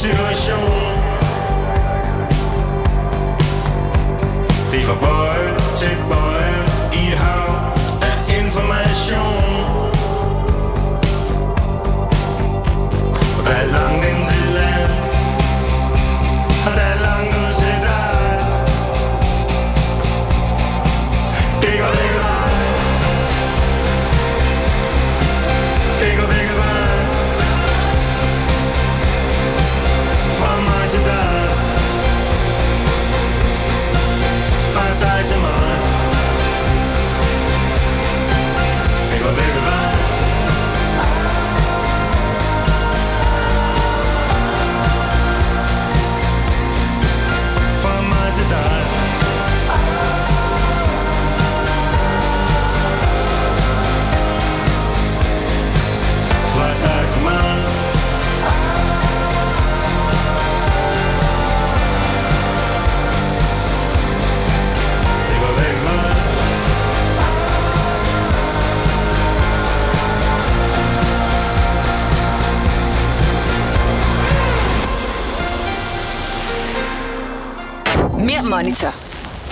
[0.01, 0.70] Klassisk situation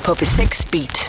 [0.09, 1.08] på B6 Beat.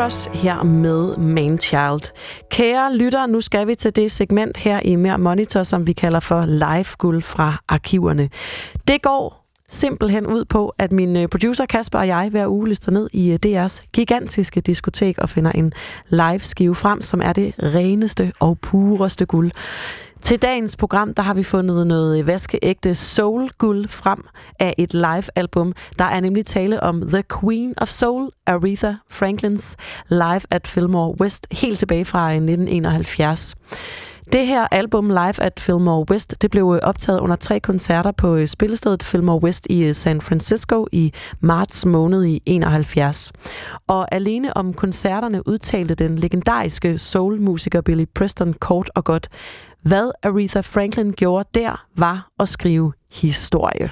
[0.00, 2.12] Cross her med Manchild.
[2.50, 6.20] Kære lytter, nu skal vi til det segment her i Mere Monitor, som vi kalder
[6.20, 8.30] for live guld fra arkiverne.
[8.88, 9.39] Det går
[9.70, 13.30] simpelthen ud på, at min øh, producer Kasper og jeg hver uge lister ned i
[13.30, 15.72] øh, DR's gigantiske diskotek og finder en
[16.08, 19.50] live skive frem, som er det reneste og pureste guld.
[20.22, 24.24] Til dagens program, der har vi fundet noget vaskeægte soul-guld frem
[24.58, 25.72] af et live-album.
[25.98, 29.76] Der er nemlig tale om The Queen of Soul, Aretha Franklins
[30.08, 33.56] live at Fillmore West, helt tilbage fra øh, 1971.
[34.32, 38.36] Det her album live at Fillmore West, det blev øh, optaget under tre koncerter på
[38.36, 43.32] øh, spillestedet Fillmore West i øh, San Francisco i marts måned i 71.
[43.86, 49.28] Og alene om koncerterne udtalte den legendariske soulmusiker Billy Preston kort og godt,
[49.82, 53.90] hvad Aretha Franklin gjorde der, var at skrive historie.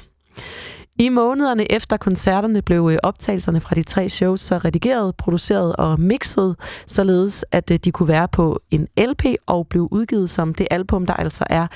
[1.01, 6.01] I månederne efter koncerterne blev øh, optagelserne fra de tre shows så redigeret, produceret og
[6.01, 6.57] mixet,
[6.87, 11.07] således at øh, de kunne være på en LP og blev udgivet som det album,
[11.07, 11.67] der altså er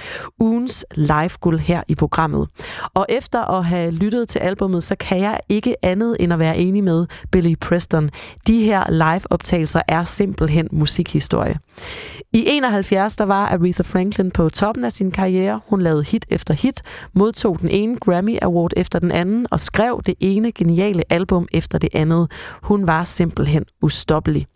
[0.41, 2.49] ugens live-guld her i programmet.
[2.95, 6.59] Og efter at have lyttet til albummet, så kan jeg ikke andet end at være
[6.59, 8.11] enig med Billy Preston.
[8.47, 11.59] De her live-optagelser er simpelthen musikhistorie.
[12.33, 15.61] I 71 der var Aretha Franklin på toppen af sin karriere.
[15.67, 16.83] Hun lavede hit efter hit,
[17.13, 21.79] modtog den ene Grammy Award efter den anden og skrev det ene geniale album efter
[21.79, 22.31] det andet.
[22.63, 24.47] Hun var simpelthen ustoppelig.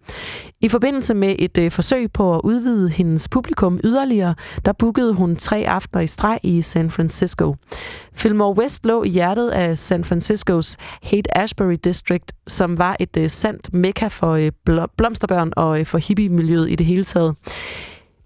[0.61, 4.35] I forbindelse med et øh, forsøg på at udvide hendes publikum yderligere,
[4.65, 7.55] der bookede hun tre aftener i streg i San Francisco.
[8.15, 13.75] Fillmore West lå i hjertet af San Franciscos Haight-Ashbury District, som var et øh, sandt
[13.75, 17.35] mekka for øh, bl- blomsterbørn og øh, for hippie-miljøet i det hele taget.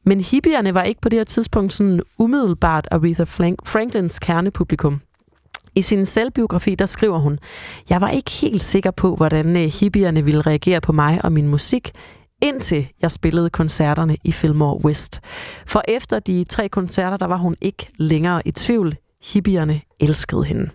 [0.05, 3.24] Men hippierne var ikke på det her tidspunkt sådan umiddelbart Aretha
[3.65, 5.01] Franklins kernepublikum.
[5.75, 7.39] I sin selvbiografi, der skriver hun,
[7.91, 11.49] Jeg var ikke helt sikker på, hvordan øh, hippierne ville reagere på mig og min
[11.49, 11.93] musik,
[12.43, 15.21] indtil jeg spillede koncerterne i Fillmore West.
[15.67, 18.97] For efter de tre koncerter, der var hun ikke længere i tvivl.
[19.23, 20.71] Hippierne elskede hende.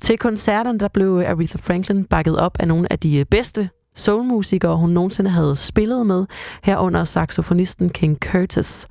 [0.00, 4.76] Til koncerterne, der blev Aretha Franklin bakket op af nogle af de øh, bedste soulmusikere,
[4.76, 6.26] hun nogensinde havde spillet med,
[6.62, 8.86] herunder saxofonisten King Curtis.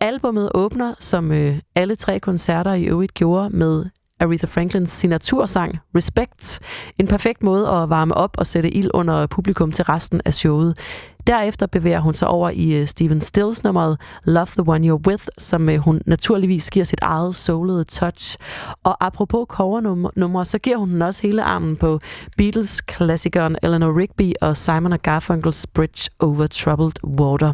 [0.00, 3.84] Albummet åbner, som øh, alle tre koncerter i øvrigt gjorde, med
[4.20, 6.60] Aretha Franklins signatursang Respect.
[6.98, 10.78] En perfekt måde at varme op og sætte ild under publikum til resten af showet.
[11.26, 15.24] Derefter bevæger hun sig over i øh, Steven Stills nummeret Love the One You're With,
[15.38, 18.36] som øh, hun naturligvis giver sit eget solede touch.
[18.84, 22.00] Og apropos covernumre, så giver hun også hele armen på
[22.36, 27.52] Beatles-klassikeren Eleanor Rigby og Simon Garfunkel's Bridge Over Troubled Water.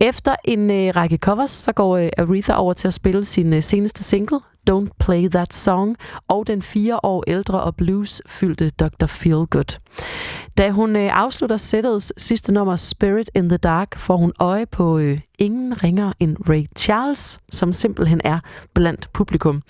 [0.00, 3.62] Efter en øh, række covers, så går øh, Aretha over til at spille sin øh,
[3.62, 4.40] seneste single,
[4.70, 5.96] Don't Play That Song,
[6.28, 9.06] og den fire år ældre og blues-fyldte Dr.
[9.06, 9.81] Feelgood.
[10.58, 14.98] Da hun øh, afslutter sættets sidste nummer, Spirit in the Dark, får hun øje på
[14.98, 18.38] øh, ingen ringer end Ray Charles, som simpelthen er
[18.74, 19.62] blandt publikum.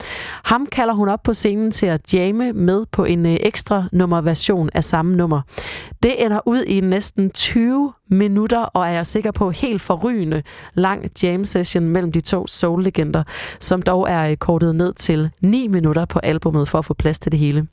[0.44, 4.70] Ham kalder hun op på scenen til at jamme med på en øh, ekstra nummerversion
[4.74, 5.40] af samme nummer.
[6.02, 10.42] Det ender ud i næsten 20 minutter, og er jeg sikker på helt forrygende
[10.74, 13.22] lang jam session mellem de to soul-legender,
[13.60, 17.18] som dog er øh, kortet ned til 9 minutter på albummet for at få plads
[17.18, 17.66] til det hele.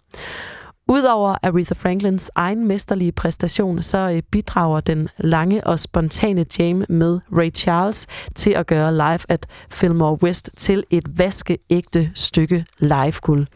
[0.92, 7.20] Udover Aretha Franklins egen mesterlige præstation, så øh, bidrager den lange og spontane jam med
[7.38, 13.48] Ray Charles til at gøre Live at Fillmore West til et vaskeægte stykke live-guld.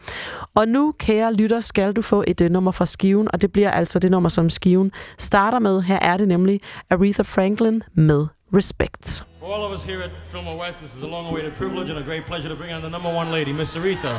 [0.54, 3.70] Og nu, kære lytter, skal du få et øh, nummer fra skiven, og det bliver
[3.70, 5.82] altså det nummer, som skiven starter med.
[5.82, 9.24] Her er det nemlig Aretha Franklin med Respect.
[9.40, 12.06] For all of us here at Fillmore West, this is a long-awaited privilege and a
[12.08, 14.12] great pleasure to bring on the number one lady, Miss Aretha.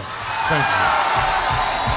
[0.50, 0.66] Thank
[1.90, 1.95] you.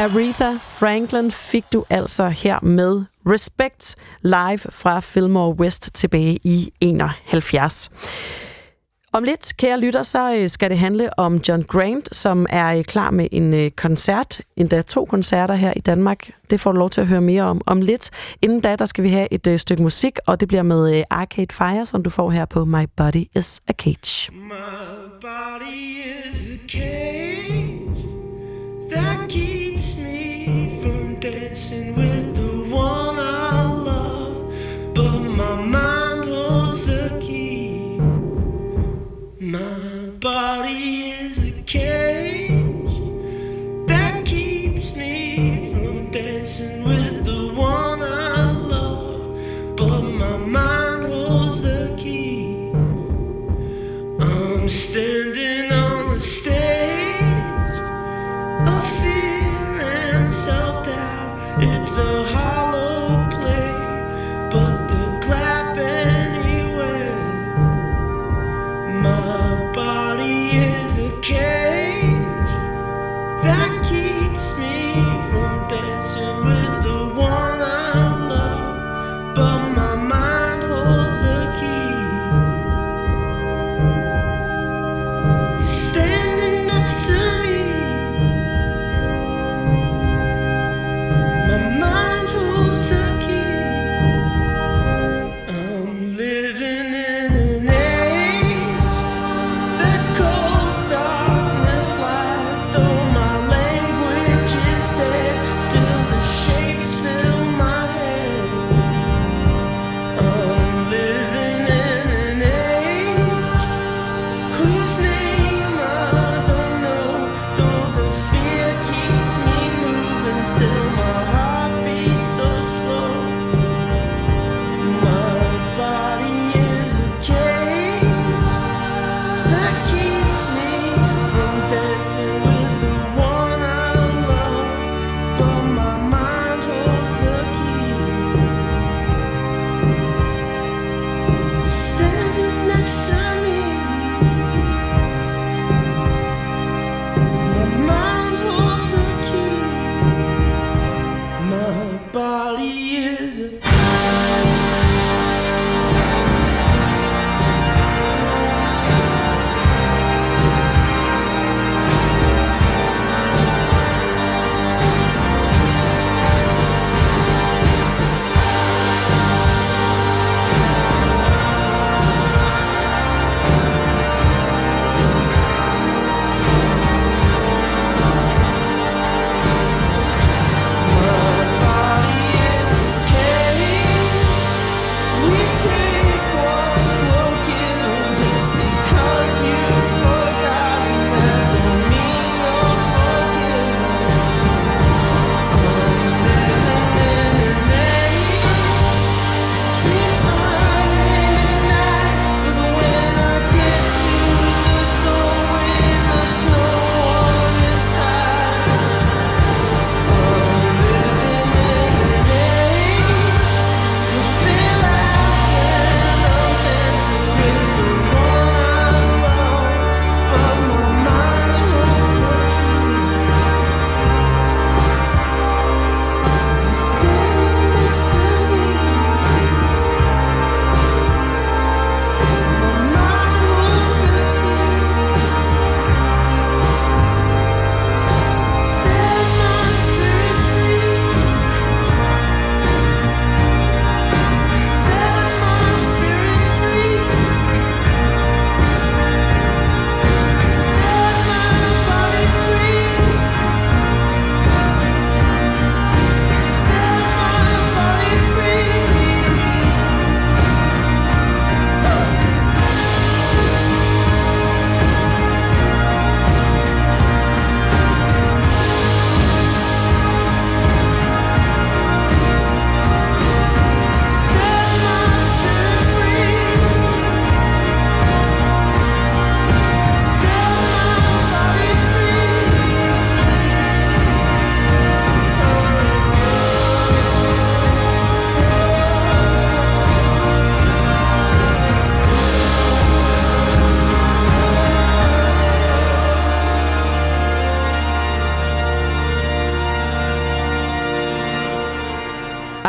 [0.00, 7.90] Aretha Franklin fik du altså her med Respect live fra Fillmore West tilbage i 71.
[9.12, 12.84] Om lidt, kære lytter, så øh, skal det handle om John Grant, som er øh,
[12.84, 16.30] klar med en øh, koncert, endda to koncerter her i Danmark.
[16.50, 18.10] Det får du lov til at høre mere om om lidt.
[18.42, 21.86] Inden da, der skal vi have et stykke musik, og det bliver med Arcade Fire,
[21.86, 24.32] som du får her på My Body is a Cage.
[24.32, 24.46] My
[25.20, 28.06] body is a cage
[28.90, 29.59] that keeps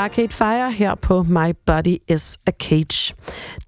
[0.02, 3.14] Arcade Fire her på My Body is a Cage.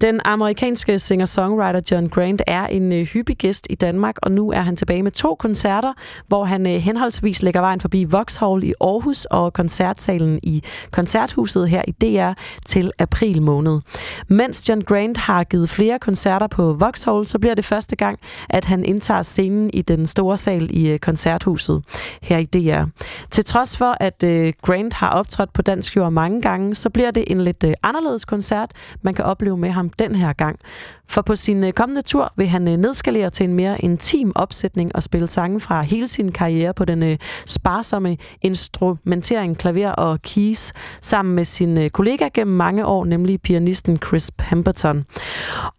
[0.03, 4.61] Den amerikanske singer-songwriter John Grant er en øh, hyppig gæst i Danmark, og nu er
[4.61, 5.93] han tilbage med to koncerter,
[6.27, 11.81] hvor han øh, henholdsvis lægger vejen forbi Vauxhall i Aarhus og koncertsalen i Koncerthuset her
[11.87, 12.33] i DR
[12.65, 13.79] til april måned.
[14.27, 18.19] Mens John Grant har givet flere koncerter på Vauxhall, så bliver det første gang,
[18.49, 21.83] at han indtager scenen i den store sal i øh, Koncerthuset
[22.21, 22.83] her i DR.
[23.31, 27.11] Til trods for, at øh, Grant har optrådt på dansk jord mange gange, så bliver
[27.11, 28.71] det en lidt øh, anderledes koncert,
[29.01, 30.59] man kan opleve med ham den her gang.
[31.07, 34.95] For på sin øh, kommende tur vil han øh, nedskalere til en mere intim opsætning
[34.95, 40.73] og spille sange fra hele sin karriere på den øh, sparsomme instrumentering, klaver og keys,
[41.01, 45.05] sammen med sin kollega gennem mange år, nemlig pianisten Chris Pemberton.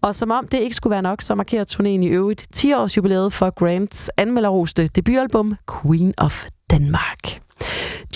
[0.00, 3.32] Og som om det ikke skulle være nok, så markerer turnéen i øvrigt 10-års jubilæet
[3.32, 7.40] for Grants anmelderoste debutalbum Queen of Denmark.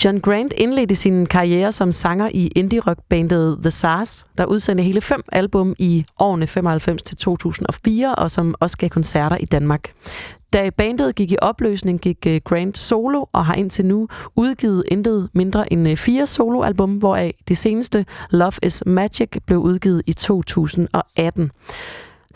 [0.05, 5.23] John Grant indledte sin karriere som sanger i indie-rockbandet The Sars, der udsendte hele fem
[5.31, 9.93] album i årene 95 til 2004, og som også gav koncerter i Danmark.
[10.53, 15.29] Da bandet gik i opløsning, gik øh, Grant solo og har indtil nu udgivet intet
[15.33, 21.51] mindre end øh, fire soloalbum, hvoraf det seneste Love is Magic blev udgivet i 2018.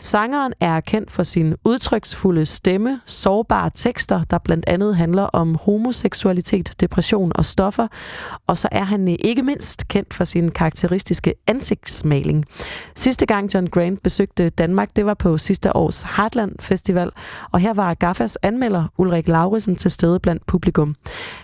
[0.04, 6.74] Sangeren er kendt for sin udtryksfulde stemme, sårbare tekster, der blandt andet handler om homoseksualitet,
[6.80, 7.88] depression og stoffer.
[8.46, 12.44] Og så er han øh, ikke mindst kendt for sin karakteristiske ansigtsmaling.
[12.96, 17.10] Sidste gang John Grant besøgte Danmark, det var på sidste års Heartland Festival,
[17.52, 20.96] og her var Gaffas anmelder Ulrik Lauritsen til stede blandt publikum.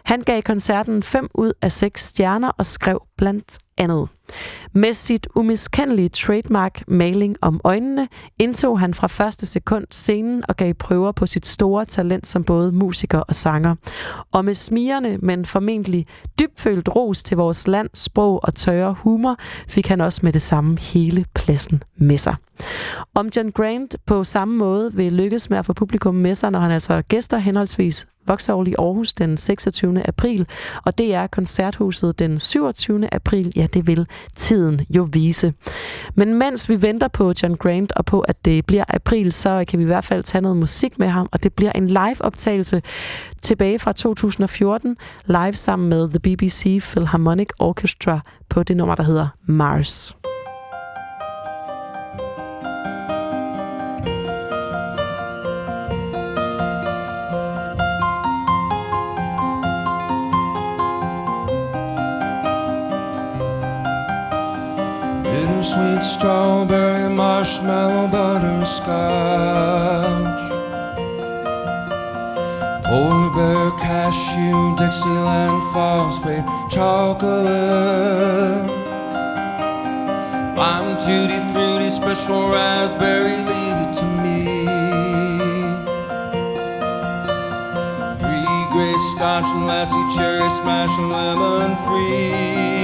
[0.05, 4.09] Han gav koncerten 5 ud af 6 stjerner og skrev blandt andet.
[4.73, 8.09] Med sit umiskendelige trademark maling om øjnene,
[8.39, 12.73] indtog han fra første sekund scenen og gav prøver på sit store talent som både
[12.73, 13.75] musiker og sanger.
[14.33, 16.07] Og med smigerne, men formentlig
[16.39, 19.37] dybfølt ros til vores land, sprog og tørre humor,
[19.69, 22.35] fik han også med det samme hele pladsen med sig.
[23.15, 26.61] Om John Grant på samme måde vil lykkes med at få publikum med sig, når
[26.61, 30.09] han altså gæster henholdsvis Vauxhall i Aarhus den 26.
[30.09, 30.47] april,
[30.85, 33.15] og det er Koncerthuset den 27.
[33.15, 33.53] april.
[33.57, 35.53] Ja, det vil tiden jo vise.
[36.15, 39.79] Men mens vi venter på John Grant og på, at det bliver april, så kan
[39.79, 42.83] vi i hvert fald tage noget musik med ham, og det bliver en live-optagelse
[43.43, 44.97] tilbage fra 2014,
[45.27, 50.17] live sammen med The BBC Philharmonic Orchestra på det nummer, der hedder Mars.
[65.61, 68.89] Bittersweet strawberry marshmallow butterscotch.
[72.85, 77.45] Polar bear cashew Dixieland phosphate chocolate.
[80.57, 84.65] Lime tutti fruity special raspberry leave it to me.
[88.17, 92.80] Three gray scotch and lassie cherry smash and lemon freeze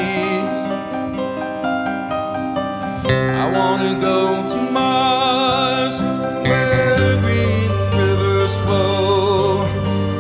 [3.09, 6.01] I wanna go to Mars
[6.49, 9.63] where green rivers flow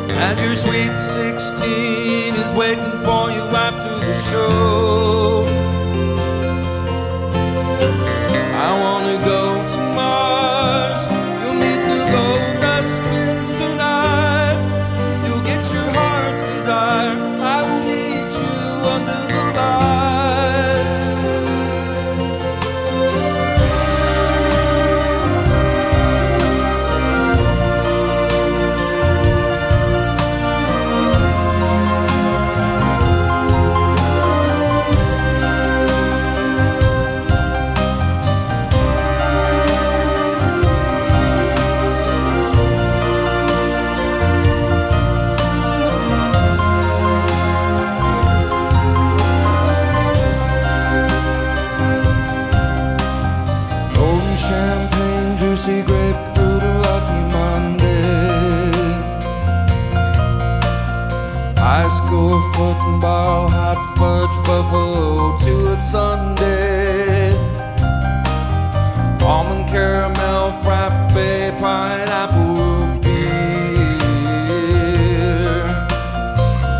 [0.08, 4.85] and your sweet 16 is waiting for you after the show.
[63.06, 67.30] Football, hot fudge, buffalo, tulip Sunday.
[69.22, 71.12] Almond caramel, frappe,
[71.60, 73.26] pineapple beer.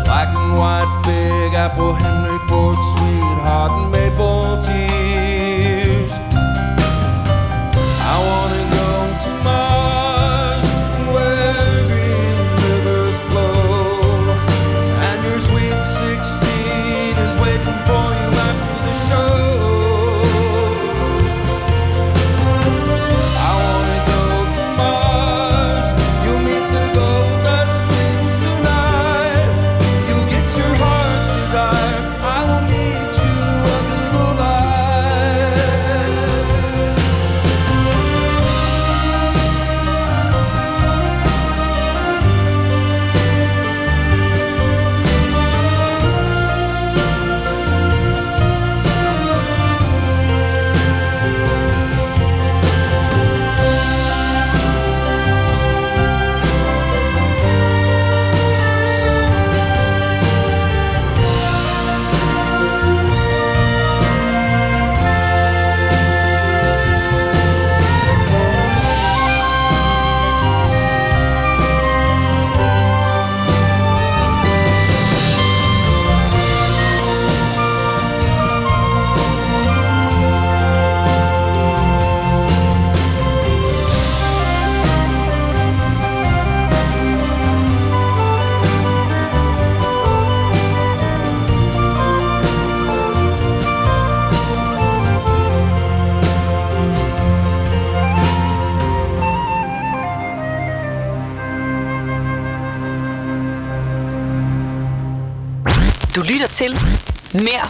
[0.05, 4.86] Black and white, big apple, Henry Ford, sweetheart, and maple tears.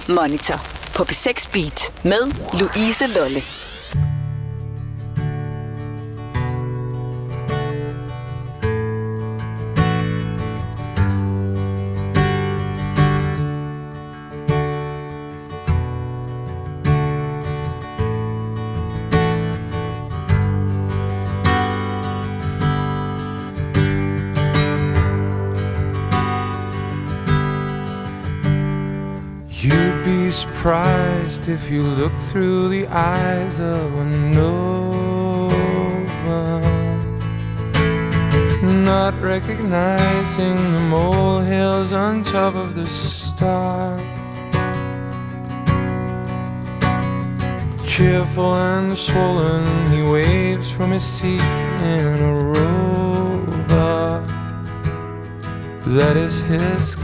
[0.08, 0.60] Monitor
[0.96, 3.42] på P6 Beat med Louise Lolle.
[31.50, 35.50] If you look through the eyes of a Nova,
[38.84, 43.98] not recognizing the molehills on top of the star.
[47.86, 54.26] Cheerful and swollen, he waves from his seat in a rover.
[55.86, 56.97] That is his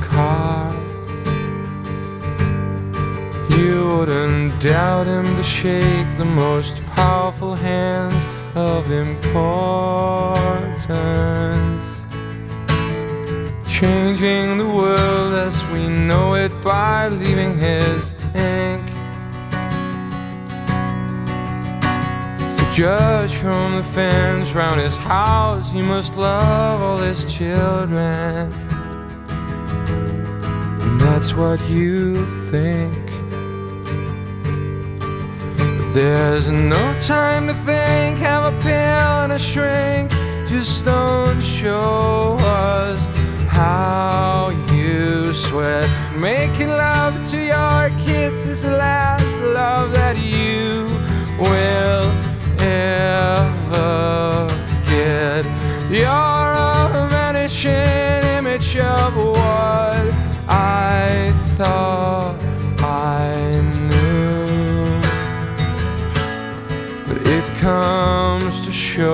[3.58, 10.44] You wouldn't doubt him to shake the most powerful hands of importance.
[13.68, 18.82] Changing the world as we know it by leaving his ink.
[22.58, 28.52] To judge from the fence round his house, he must love all his children.
[30.82, 32.93] And that's what you think.
[35.94, 40.10] There's no time to think, have a pill and a shrink.
[40.48, 43.06] Just don't show us
[43.48, 45.88] how you sweat.
[46.18, 50.88] Making love to your kids is the last love that you
[51.38, 52.10] will
[52.60, 54.48] ever
[54.88, 55.46] get.
[55.92, 60.12] You're a vanishing image of what
[60.50, 62.43] I thought
[67.64, 69.08] comes to show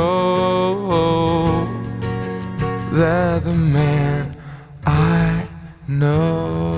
[2.91, 4.35] that the man
[4.87, 5.47] I
[5.87, 6.71] know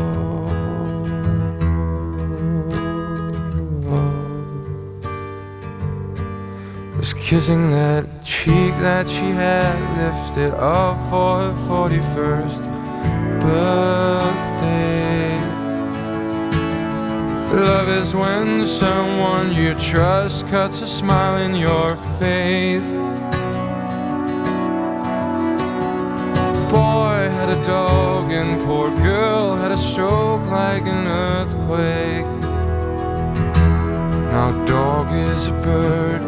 [6.98, 12.64] was kissing that cheek that she had lifted up for her 41st
[13.40, 14.41] birthday.
[17.54, 22.96] Love is when someone you trust cuts a smile in your face.
[26.72, 32.26] Boy had a dog and poor girl had a stroke like an earthquake.
[34.32, 36.22] Now dog is a bird.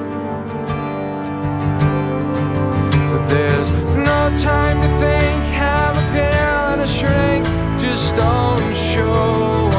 [3.12, 7.45] But there's no time to think, have a pill and a shrink.
[7.80, 9.73] Just don't show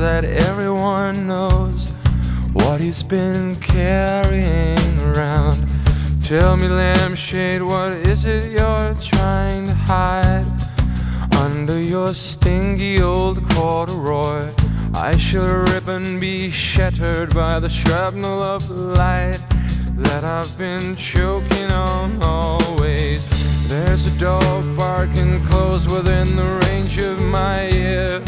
[0.00, 1.92] that everyone knows
[2.54, 5.68] what he's been carrying around.
[6.22, 10.46] Tell me, lampshade, what is it you're trying to hide
[11.36, 14.50] under your stingy old corduroy?
[14.94, 19.40] I should rip and be shattered by the shrapnel of light
[19.96, 23.68] that I've been choking on always.
[23.68, 28.19] There's a dog barking close within the range of my ear.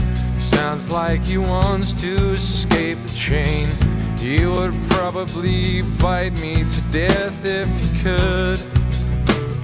[0.55, 3.69] Sounds like he wants to escape the chain.
[4.19, 8.59] He would probably bite me to death if he could.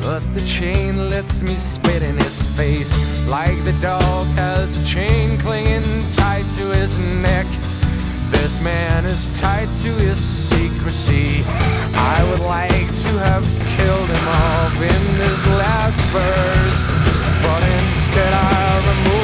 [0.01, 2.93] But the chain lets me spit in his face
[3.29, 5.83] Like the dog has a chain clinging
[6.13, 7.47] tight to his neck
[8.31, 11.43] This man is tied to his secrecy.
[11.95, 13.45] I would like to have
[13.77, 16.91] killed him off in this last verse,
[17.43, 19.18] but instead I'll remove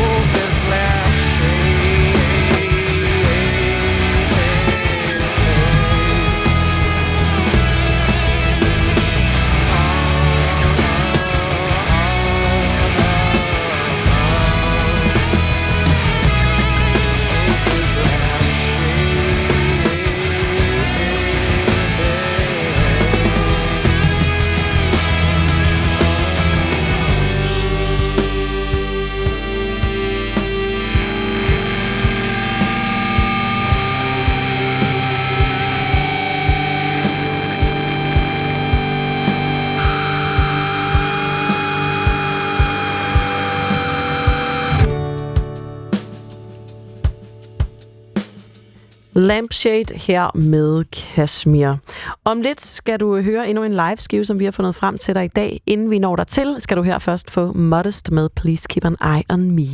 [49.24, 51.76] Lampshade her med Kashmir.
[52.24, 55.14] Om lidt skal du høre endnu en live skive, som vi har fundet frem til
[55.14, 55.60] dig i dag.
[55.66, 58.96] Inden vi når der til, skal du her først få Modest med Please Keep an
[59.16, 59.68] Eye on Me.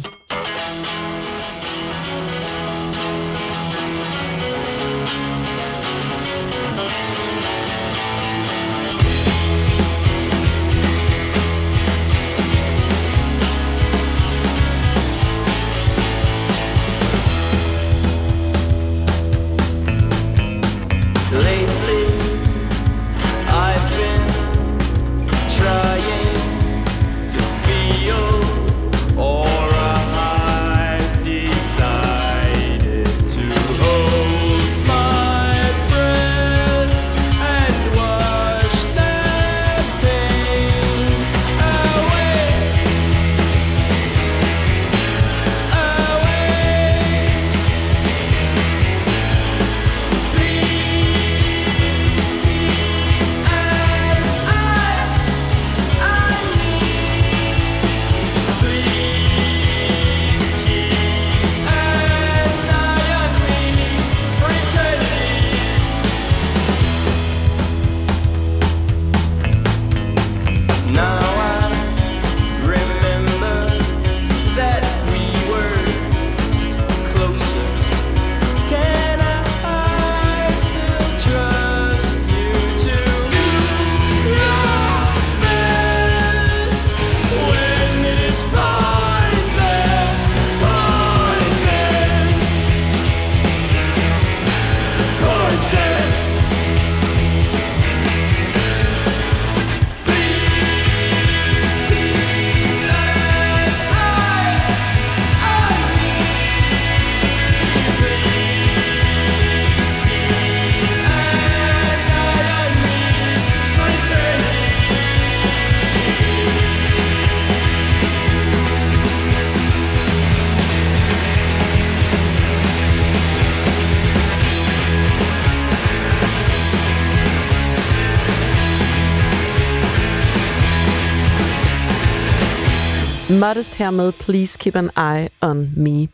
[133.40, 136.08] Modest her med Please Keep an Eye on Me.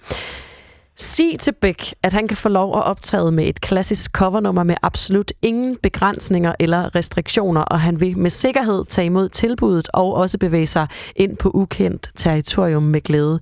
[1.17, 4.75] Sig til Beck, at han kan få lov at optræde med et klassisk covernummer med
[4.83, 10.39] absolut ingen begrænsninger eller restriktioner, og han vil med sikkerhed tage imod tilbuddet og også
[10.39, 10.87] bevæge sig
[11.17, 13.41] ind på ukendt territorium med glæde.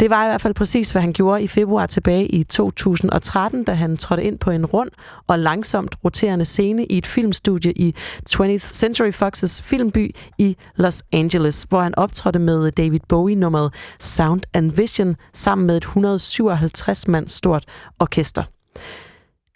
[0.00, 3.72] Det var i hvert fald præcis, hvad han gjorde i februar tilbage i 2013, da
[3.72, 4.90] han trådte ind på en rund
[5.26, 7.94] og langsomt roterende scene i et filmstudie i
[8.30, 14.72] 20th Century Fox's filmby i Los Angeles, hvor han optrådte med David Bowie-nummeret Sound and
[14.72, 17.64] Vision sammen med et 157 mands stort
[17.98, 18.44] orkester.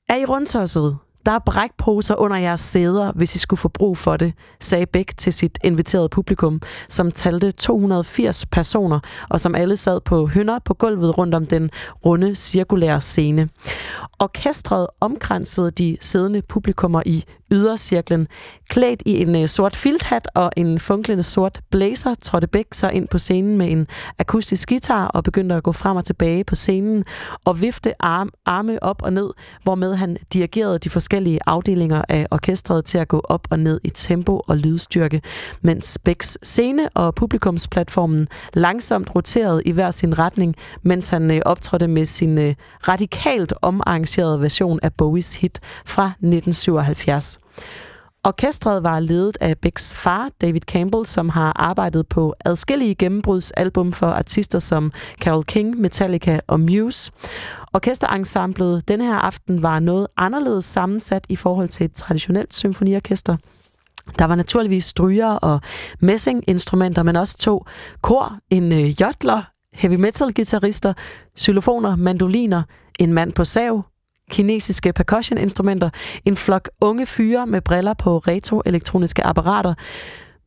[0.08, 0.98] Er I rundtosset?
[1.26, 5.12] Der er brækposer under jeres sæder, hvis I skulle få brug for det, sagde Bæk
[5.18, 9.00] til sit inviterede publikum, som talte 280 personer,
[9.30, 11.70] og som alle sad på hønder på gulvet rundt om den
[12.04, 13.48] runde, cirkulære scene.
[14.18, 18.28] Orkestret omkransede de siddende publikummer i ydercirklen.
[18.68, 23.08] Klædt i en øh, sort filthat og en funklende sort blazer, trådte Beck sig ind
[23.08, 23.86] på scenen med en
[24.18, 27.04] akustisk guitar og begyndte at gå frem og tilbage på scenen
[27.44, 29.30] og vifte arm, arme op og ned,
[29.62, 33.90] hvormed han dirigerede de forskellige afdelinger af orkestret til at gå op og ned i
[33.90, 35.22] tempo og lydstyrke,
[35.62, 41.88] mens Becks scene og publikumsplatformen langsomt roterede i hver sin retning, mens han øh, optrådte
[41.88, 42.54] med sin øh,
[42.88, 47.39] radikalt omarrangerede version af Bowies hit fra 1977.
[48.24, 54.06] Orkestret var ledet af Becks far, David Campbell, som har arbejdet på adskillige gennembrudsalbum for
[54.06, 57.12] artister som Carole King, Metallica og Muse.
[57.72, 63.36] Orkesterensemblet denne her aften var noget anderledes sammensat i forhold til et traditionelt symfoniorkester.
[64.18, 65.60] Der var naturligvis stryger og
[66.00, 67.64] messinginstrumenter, men også to
[68.02, 70.92] kor, en øh, jodler, heavy metal guitarister,
[71.38, 72.62] xylofoner, mandoliner,
[72.98, 73.84] en mand på sav,
[74.30, 75.90] kinesiske percussion-instrumenter,
[76.24, 79.74] en flok unge fyre med briller på retroelektroniske apparater,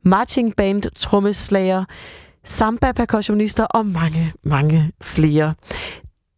[0.06, 1.86] marching band, trommeslager,
[2.44, 5.54] samba-percussionister og mange, mange flere.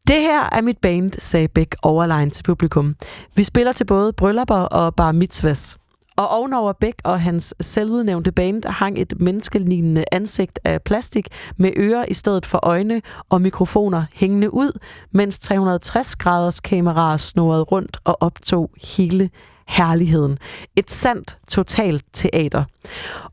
[0.08, 2.96] Det her er mit band, sagde Beck overline til publikum.
[3.36, 5.78] Vi spiller til både bryllupper og bar mitzvahs.
[6.18, 11.28] Og ovenover Beck og hans selvudnævnte band hang et menneskelignende ansigt af plastik
[11.58, 14.80] med ører i stedet for øjne og mikrofoner hængende ud,
[15.12, 19.30] mens 360 graders kameraer snurrede rundt og optog hele
[19.68, 20.38] herligheden.
[20.76, 22.64] Et sandt, totalt teater.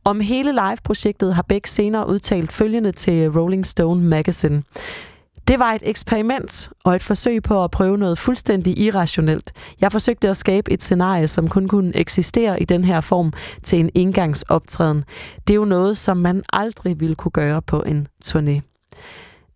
[0.04, 4.62] Om hele live-projektet har Beck senere udtalt følgende til Rolling Stone Magazine.
[5.48, 9.52] Det var et eksperiment og et forsøg på at prøve noget fuldstændig irrationelt.
[9.80, 13.32] Jeg forsøgte at skabe et scenarie, som kun kunne eksistere i den her form
[13.62, 15.04] til en indgangsoptræden.
[15.48, 18.60] Det er jo noget, som man aldrig ville kunne gøre på en turné.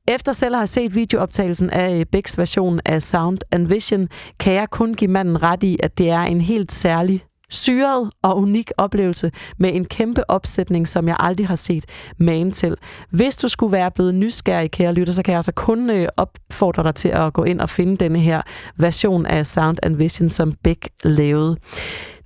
[0.08, 4.08] Efter selv at have set videooptagelsen af øh, Becks version af Sound and Vision,
[4.38, 8.39] kan jeg kun give manden ret i, at det er en helt særlig syret og
[8.39, 11.85] unik oplevelse med en kæmpe opsætning, som jeg aldrig har set
[12.18, 12.77] magen til.
[13.10, 16.82] Hvis du skulle være blevet nysgerrig, kære lytter, så kan jeg altså kun øh, opfordre
[16.82, 18.43] dig til at gå ind og finde denne her
[18.77, 21.56] version af Sound and Vision, som Beck lavede.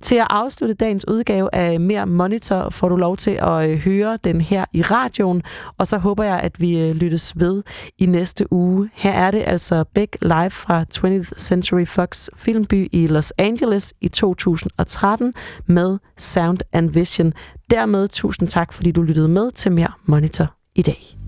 [0.01, 4.17] Til at afslutte dagens udgave af Mere Monitor får du lov til at øh, høre
[4.23, 5.43] den her i radioen,
[5.77, 7.63] og så håber jeg, at vi øh, lyttes ved
[7.97, 8.89] i næste uge.
[8.93, 14.07] Her er det altså Beck live fra 20th Century Fox Filmby i Los Angeles i
[14.07, 15.33] 2013
[15.65, 17.33] med Sound and Vision.
[17.71, 21.20] Dermed tusind tak, fordi du lyttede med til Mere Monitor i dag.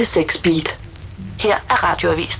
[0.00, 0.78] P6 Beat.
[1.40, 2.38] Her er Radioavisen.